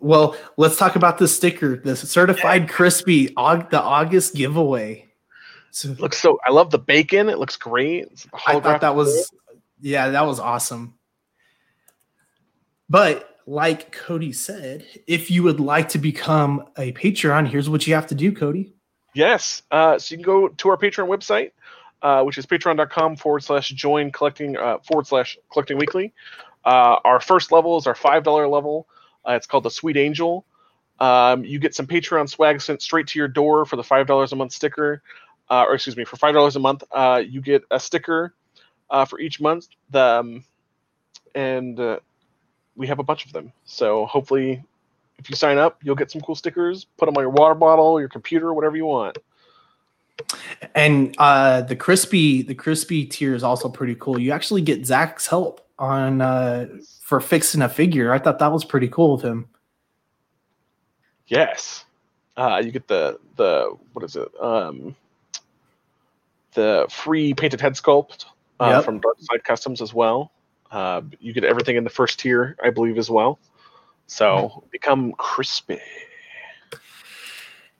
[0.00, 5.06] well, let's talk about the sticker, the certified crispy, aug- the August giveaway.
[5.70, 6.38] So, looks so.
[6.46, 7.28] I love the bacon.
[7.28, 8.26] It looks great.
[8.46, 9.32] I thought that was,
[9.80, 10.94] yeah, that was awesome.
[12.88, 17.94] But like Cody said, if you would like to become a Patreon, here's what you
[17.94, 18.74] have to do, Cody.
[19.14, 19.62] Yes.
[19.70, 21.52] Uh, so you can go to our Patreon website,
[22.02, 26.12] uh, which is patreon.com forward slash join collecting uh, forward slash collecting weekly.
[26.64, 28.88] Uh, our first level is our $5 level.
[29.26, 30.44] Uh, it's called the Sweet Angel.
[31.00, 34.36] Um, you get some Patreon swag sent straight to your door for the $5 a
[34.36, 35.02] month sticker.
[35.50, 36.84] Uh, or excuse me, for $5 a month,
[37.30, 38.34] you get a sticker
[39.08, 39.68] for each month.
[39.90, 40.44] The, um,
[41.34, 41.76] and
[42.76, 43.52] we have a bunch of them.
[43.64, 44.62] So hopefully,
[45.18, 46.86] if you sign up, you'll get some cool stickers.
[46.96, 49.18] Put them on your water bottle, your computer, whatever you want.
[50.74, 54.18] And uh, the crispy the crispy tier is also pretty cool.
[54.18, 56.68] You actually get Zach's help on uh,
[57.00, 58.12] for fixing a figure.
[58.12, 59.48] I thought that was pretty cool of him.
[61.26, 61.84] Yes,
[62.36, 64.28] uh, you get the the what is it?
[64.40, 64.94] Um,
[66.52, 68.26] the free painted head sculpt
[68.60, 68.84] uh, Yep.
[68.84, 70.30] from Dark Side Customs as well.
[70.74, 73.38] Uh, you get everything in the first tier, I believe, as well.
[74.08, 75.78] So become crispy.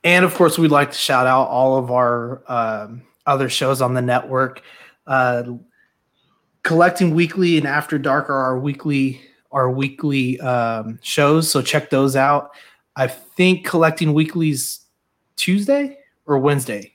[0.05, 3.95] And of course, we'd like to shout out all of our um, other shows on
[3.95, 4.63] the network.
[5.09, 5.55] Uh,
[6.63, 12.15] Collecting Weekly and After Dark are our weekly our weekly um, shows, so check those
[12.15, 12.51] out.
[12.95, 14.81] I think Collecting Weekly's
[15.35, 16.95] Tuesday or Wednesday.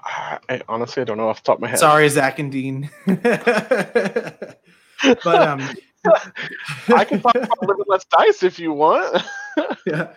[0.00, 1.78] I, I honestly I don't know off the top of my head.
[1.78, 2.90] Sorry, Zach and Dean.
[5.02, 5.68] but um,
[6.94, 9.22] I can talk about Live and Let's Dice if you want.
[9.86, 10.12] yeah.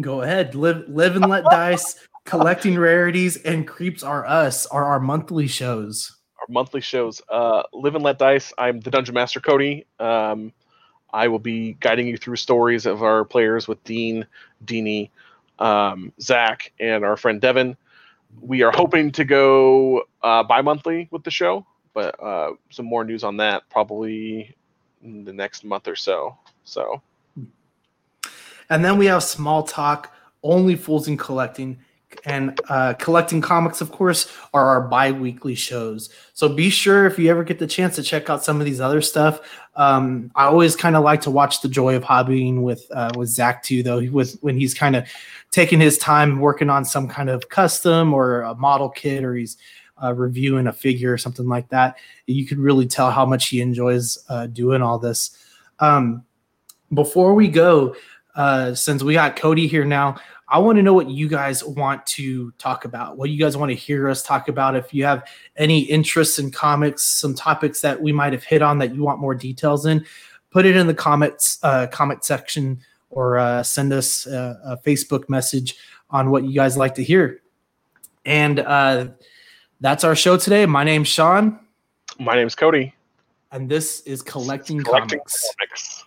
[0.00, 0.54] Go ahead.
[0.54, 1.96] Live live and let dice.
[2.24, 6.16] Collecting rarities and creeps are us are our monthly shows.
[6.40, 7.22] Our monthly shows.
[7.28, 8.52] Uh, Live and Let Dice.
[8.58, 9.86] I'm the Dungeon Master Cody.
[10.00, 10.52] Um,
[11.12, 14.26] I will be guiding you through stories of our players with Dean,
[14.64, 15.10] Deanie,
[15.60, 17.76] um, Zach, and our friend Devin.
[18.40, 23.24] We are hoping to go uh, bi-monthly with the show, but uh, some more news
[23.24, 24.54] on that probably
[25.02, 26.36] in the next month or so.
[26.64, 27.00] So
[28.70, 31.78] And then we have small talk, only fools in collecting.
[32.24, 36.10] And uh, collecting comics, of course, are our bi-weekly shows.
[36.32, 38.80] So be sure if you ever get the chance to check out some of these
[38.80, 39.40] other stuff.
[39.74, 43.28] Um, I always kind of like to watch the joy of hobbying with uh, with
[43.28, 44.00] Zach too, though.
[44.10, 45.08] With when he's kind of
[45.50, 49.56] taking his time working on some kind of custom or a model kit, or he's
[50.02, 51.96] uh, reviewing a figure or something like that,
[52.26, 55.38] you could really tell how much he enjoys uh, doing all this.
[55.80, 56.24] Um,
[56.92, 57.94] before we go,
[58.34, 60.16] uh, since we got Cody here now,
[60.48, 63.16] I want to know what you guys want to talk about.
[63.16, 64.76] What you guys want to hear us talk about.
[64.76, 65.26] If you have
[65.56, 69.20] any interests in comics, some topics that we might have hit on that you want
[69.20, 70.04] more details in,
[70.50, 72.80] put it in the comments, uh, comment section,
[73.10, 75.76] or uh, send us a, a Facebook message
[76.10, 77.40] on what you guys like to hear.
[78.24, 79.08] And uh,
[79.84, 80.64] that's our show today.
[80.64, 81.58] My name's Sean,
[82.18, 82.94] my name's Cody.
[83.52, 85.54] and this is Collecting, Collecting Comics.
[85.58, 86.03] comics.